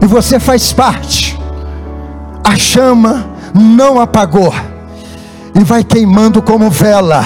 E 0.00 0.06
você 0.06 0.38
faz 0.38 0.72
parte. 0.72 1.38
A 2.44 2.56
chama 2.56 3.26
não 3.54 4.00
apagou. 4.00 4.54
E 5.54 5.64
vai 5.64 5.82
queimando 5.82 6.42
como 6.42 6.70
vela. 6.70 7.24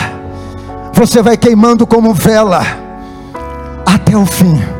Você 0.95 1.23
vai 1.23 1.37
queimando 1.37 1.87
como 1.87 2.15
vela 2.15 2.63
até 3.87 4.17
o 4.17 4.25
fim. 4.25 4.80